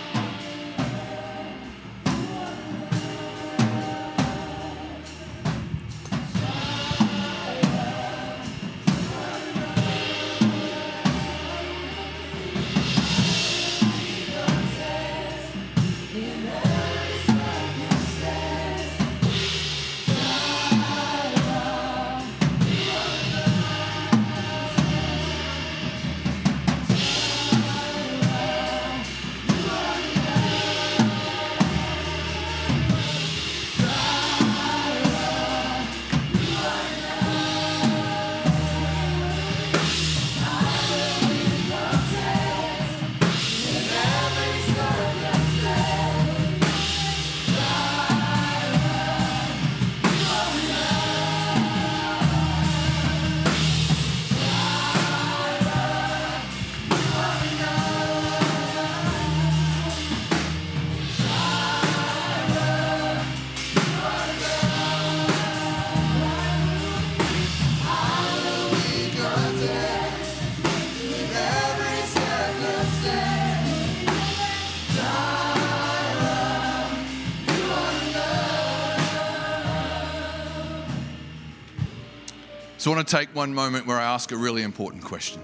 Want 82.89 83.07
to 83.07 83.17
take 83.17 83.35
one 83.35 83.53
moment 83.53 83.85
where 83.85 83.99
I 83.99 84.03
ask 84.03 84.31
a 84.31 84.35
really 84.35 84.63
important 84.63 85.03
question. 85.03 85.43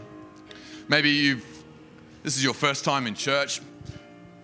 Maybe 0.87 1.11
you've, 1.11 1.45
this 2.23 2.37
is 2.37 2.43
your 2.43 2.55
first 2.55 2.83
time 2.83 3.05
in 3.05 3.13
church. 3.13 3.61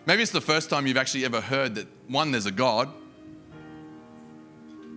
Maybe 0.06 0.22
it's 0.22 0.32
the 0.32 0.40
first 0.40 0.70
time 0.70 0.86
you've 0.86 0.98
actually 0.98 1.26
ever 1.26 1.42
heard 1.42 1.74
that 1.76 1.88
one, 2.08 2.30
there's 2.32 2.46
a 2.46 2.52
God, 2.52 2.90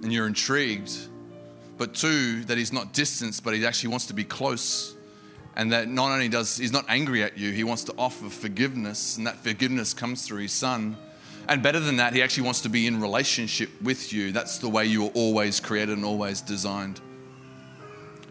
and 0.03 0.13
you're 0.13 0.27
intrigued, 0.27 0.95
but 1.79 1.95
two, 1.95 2.45
that 2.45 2.59
He's 2.59 2.75
not 2.75 2.93
distant, 2.93 3.41
but 3.43 3.55
He 3.55 3.65
actually 3.65 3.89
wants 3.89 4.05
to 4.09 4.13
be 4.13 4.23
close. 4.23 4.95
And 5.57 5.73
that 5.73 5.89
not 5.89 6.11
only 6.11 6.29
does 6.29 6.59
He's 6.59 6.73
not 6.73 6.85
angry 6.89 7.23
at 7.23 7.39
you, 7.39 7.53
He 7.53 7.65
wants 7.65 7.85
to 7.85 7.95
offer 7.97 8.29
forgiveness, 8.29 9.17
and 9.17 9.27
that 9.27 9.39
forgiveness 9.39 9.95
comes 9.95 10.27
through 10.27 10.43
His 10.43 10.53
Son. 10.53 10.99
And 11.49 11.63
better 11.63 11.81
than 11.81 11.97
that, 11.97 12.13
He 12.13 12.23
actually 12.23 12.45
wants 12.45 12.61
to 12.61 12.69
be 12.69 12.87
in 12.87 13.01
relationship 13.01 13.71
with 13.81 14.13
you. 14.13 14.31
That's 14.31 14.59
the 14.59 14.69
way 14.69 14.85
you 14.85 15.05
were 15.05 15.13
always 15.15 15.59
created 15.59 15.97
and 15.97 16.05
always 16.05 16.43
designed. 16.43 17.01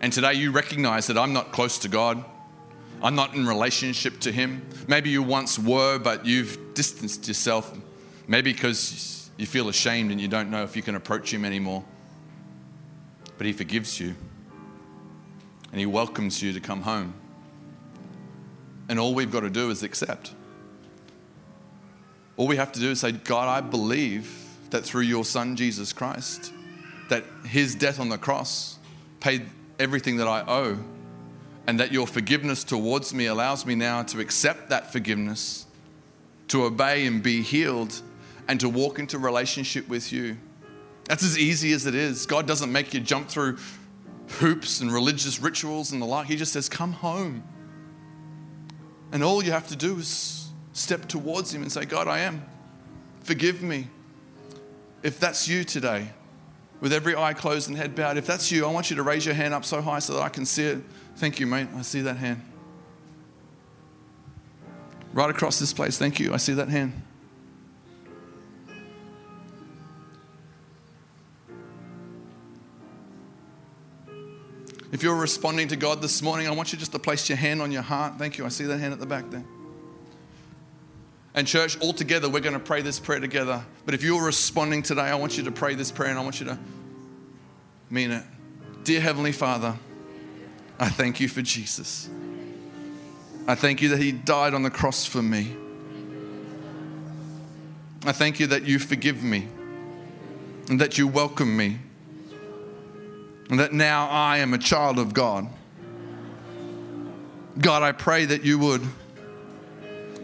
And 0.04 0.12
today 0.12 0.34
you 0.34 0.52
recognize 0.52 1.08
that 1.08 1.18
I'm 1.18 1.32
not 1.32 1.54
close 1.54 1.78
to 1.80 1.88
God. 1.88 2.26
I'm 3.02 3.16
not 3.16 3.36
in 3.36 3.48
relationship 3.48 4.20
to 4.20 4.34
Him. 4.34 4.68
Maybe 4.86 5.10
you 5.10 5.24
once 5.24 5.58
were, 5.58 5.98
but 5.98 6.26
you've 6.26 6.74
distanced 6.74 7.26
yourself. 7.26 7.74
Maybe 8.28 8.52
because 8.52 9.32
you 9.38 9.46
feel 9.46 9.70
ashamed 9.70 10.12
and 10.12 10.20
you 10.20 10.28
don't 10.28 10.52
know 10.52 10.64
if 10.64 10.76
you 10.76 10.82
can 10.82 10.96
approach 10.96 11.34
Him 11.34 11.46
anymore. 11.46 11.86
But 13.38 13.48
He 13.48 13.54
forgives 13.54 13.98
you 13.98 14.14
and 15.72 15.80
He 15.80 15.86
welcomes 15.86 16.44
you 16.44 16.52
to 16.52 16.60
come 16.60 16.82
home. 16.82 17.14
And 18.90 19.00
all 19.00 19.16
we've 19.16 19.32
got 19.32 19.40
to 19.40 19.50
do 19.50 19.70
is 19.70 19.84
accept. 19.84 20.34
All 22.36 22.46
we 22.46 22.58
have 22.58 22.74
to 22.74 22.80
do 22.82 22.92
is 22.92 23.00
say, 23.00 23.14
God, 23.14 23.48
I 23.48 23.62
believe 23.62 24.50
that 24.70 24.84
through 24.84 25.04
your 25.04 25.24
Son, 25.24 25.56
Jesus 25.56 25.94
Christ, 25.94 26.52
that 27.08 27.24
His 27.46 27.74
death 27.74 28.02
on 28.02 28.10
the 28.10 28.18
cross 28.18 28.80
paid 29.22 29.44
everything 29.80 30.18
that 30.18 30.28
I 30.28 30.44
owe, 30.48 30.78
and 31.68 31.80
that 31.80 31.92
your 31.92 32.08
forgiveness 32.08 32.64
towards 32.64 33.14
me 33.14 33.28
allows 33.28 33.66
me 33.66 33.76
now 33.76 34.04
to 34.04 34.20
accept 34.20 34.70
that 34.70 34.92
forgiveness, 34.92 35.66
to 36.50 36.64
obey 36.64 37.06
and 37.06 37.24
be 37.24 37.42
healed, 37.42 38.02
and 38.48 38.60
to 38.60 38.70
walk 38.70 39.00
into 39.00 39.18
relationship 39.18 39.88
with 39.88 40.12
you. 40.12 40.38
That's 41.06 41.24
as 41.24 41.38
easy 41.38 41.74
as 41.74 41.86
it 41.86 41.96
is. 41.96 42.26
God 42.26 42.48
doesn't 42.48 42.72
make 42.72 42.94
you 42.94 43.00
jump 43.00 43.30
through 43.30 43.58
hoops 44.28 44.82
and 44.82 44.92
religious 44.92 45.40
rituals 45.40 45.92
and 45.92 46.02
the 46.02 46.06
like. 46.06 46.28
He 46.28 46.36
just 46.36 46.54
says, 46.54 46.70
Come 46.70 46.94
home. 46.94 47.44
And 49.12 49.24
all 49.24 49.44
you 49.44 49.52
have 49.52 49.68
to 49.68 49.76
do 49.76 49.98
is 49.98 50.48
step 50.74 51.08
towards 51.08 51.54
Him 51.54 51.62
and 51.62 51.72
say, 51.72 51.86
God, 51.86 52.08
I 52.08 52.20
am. 52.20 52.44
Forgive 53.22 53.62
me. 53.62 53.88
If 55.04 55.20
that's 55.20 55.48
you 55.48 55.64
today, 55.64 56.10
with 56.84 56.92
every 56.92 57.16
eye 57.16 57.34
closed 57.34 57.70
and 57.70 57.78
head 57.78 57.96
bowed. 57.96 58.18
If 58.18 58.28
that's 58.28 58.52
you, 58.52 58.66
I 58.66 58.70
want 58.70 58.90
you 58.90 58.98
to 58.98 59.04
raise 59.04 59.26
your 59.26 59.34
hand 59.34 59.54
up 59.54 59.64
so 59.64 59.82
high 59.82 60.00
so 60.00 60.16
that 60.16 60.22
I 60.22 60.28
can 60.28 60.46
see 60.46 60.66
it. 60.66 60.84
Thank 61.16 61.40
you, 61.40 61.48
mate. 61.48 61.70
I 61.78 61.82
see 61.82 62.02
that 62.02 62.18
hand. 62.18 62.42
Right 65.14 65.30
across 65.30 65.60
this 65.60 65.72
place. 65.72 65.98
Thank 65.98 66.20
you. 66.20 66.34
I 66.34 66.38
see 66.38 66.52
that 66.56 66.68
hand. 66.68 67.02
If 74.92 75.02
you're 75.02 75.16
responding 75.16 75.70
to 75.70 75.78
God 75.78 76.02
this 76.02 76.22
morning, 76.22 76.50
I 76.50 76.52
want 76.52 76.74
you 76.74 76.78
just 76.78 76.92
to 76.92 77.00
place 77.00 77.30
your 77.30 77.38
hand 77.38 77.62
on 77.62 77.72
your 77.72 77.82
heart. 77.82 78.16
Thank 78.20 78.38
you. 78.38 78.46
I 78.46 78.50
see 78.50 78.66
that 78.66 78.80
hand 78.80 78.92
at 78.92 79.00
the 79.00 79.06
back 79.06 79.30
there. 79.30 79.46
And, 81.36 81.48
church, 81.48 81.80
all 81.80 81.94
together, 81.94 82.30
we're 82.30 82.42
going 82.42 82.54
to 82.54 82.60
pray 82.60 82.82
this 82.82 83.00
prayer 83.00 83.20
together. 83.20 83.64
But 83.86 83.96
if 83.96 84.04
you're 84.04 84.24
responding 84.24 84.84
today, 84.84 85.02
I 85.02 85.16
want 85.16 85.38
you 85.38 85.44
to 85.44 85.52
pray 85.52 85.74
this 85.74 85.92
prayer 85.92 86.10
and 86.10 86.20
I 86.20 86.22
want 86.22 86.40
you 86.40 86.46
to 86.46 86.60
mean 87.90 88.12
it. 88.12 88.24
Dear 88.84 89.02
Heavenly 89.02 89.32
Father, 89.32 89.76
I 90.80 90.90
thank 90.90 91.20
you 91.20 91.28
for 91.28 91.42
Jesus. 91.42 92.10
I 93.48 93.56
thank 93.56 93.82
you 93.82 93.90
that 93.90 94.00
He 94.00 94.12
died 94.12 94.54
on 94.54 94.62
the 94.64 94.70
cross 94.70 95.06
for 95.06 95.22
me. 95.22 95.56
I 98.06 98.12
thank 98.12 98.40
you 98.40 98.48
that 98.48 98.64
you 98.64 98.80
forgive 98.80 99.24
me 99.24 99.48
and 100.70 100.80
that 100.82 100.98
you 100.98 101.08
welcome 101.08 101.56
me 101.56 101.80
and 103.50 103.60
that 103.60 103.74
now 103.74 104.08
I 104.10 104.38
am 104.40 104.54
a 104.54 104.58
child 104.58 105.00
of 105.00 105.14
God. 105.14 105.48
God, 107.60 107.84
I 107.84 107.92
pray 107.92 108.26
that 108.26 108.44
you 108.44 108.60
would 108.60 108.82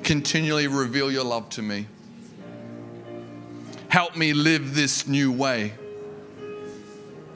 continually 0.09 0.65
reveal 0.65 1.11
your 1.11 1.23
love 1.23 1.47
to 1.51 1.61
me. 1.61 1.85
Help 3.89 4.17
me 4.17 4.33
live 4.33 4.73
this 4.73 5.07
new 5.07 5.31
way 5.31 5.71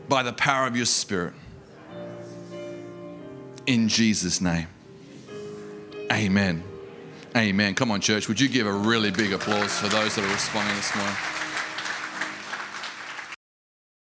by 0.09 0.23
the 0.23 0.33
power 0.33 0.65
of 0.65 0.75
your 0.75 0.87
Spirit. 0.87 1.35
In 3.67 3.87
Jesus' 3.87 4.41
name. 4.41 4.65
Amen. 6.11 6.63
Amen. 7.37 7.75
Come 7.75 7.91
on, 7.91 8.01
church. 8.01 8.27
Would 8.27 8.39
you 8.39 8.49
give 8.49 8.65
a 8.65 8.73
really 8.73 9.11
big 9.11 9.33
applause 9.33 9.77
for 9.77 9.87
those 9.89 10.15
that 10.15 10.25
are 10.25 10.33
responding 10.33 10.75
this 10.75 10.95
morning? 10.95 11.32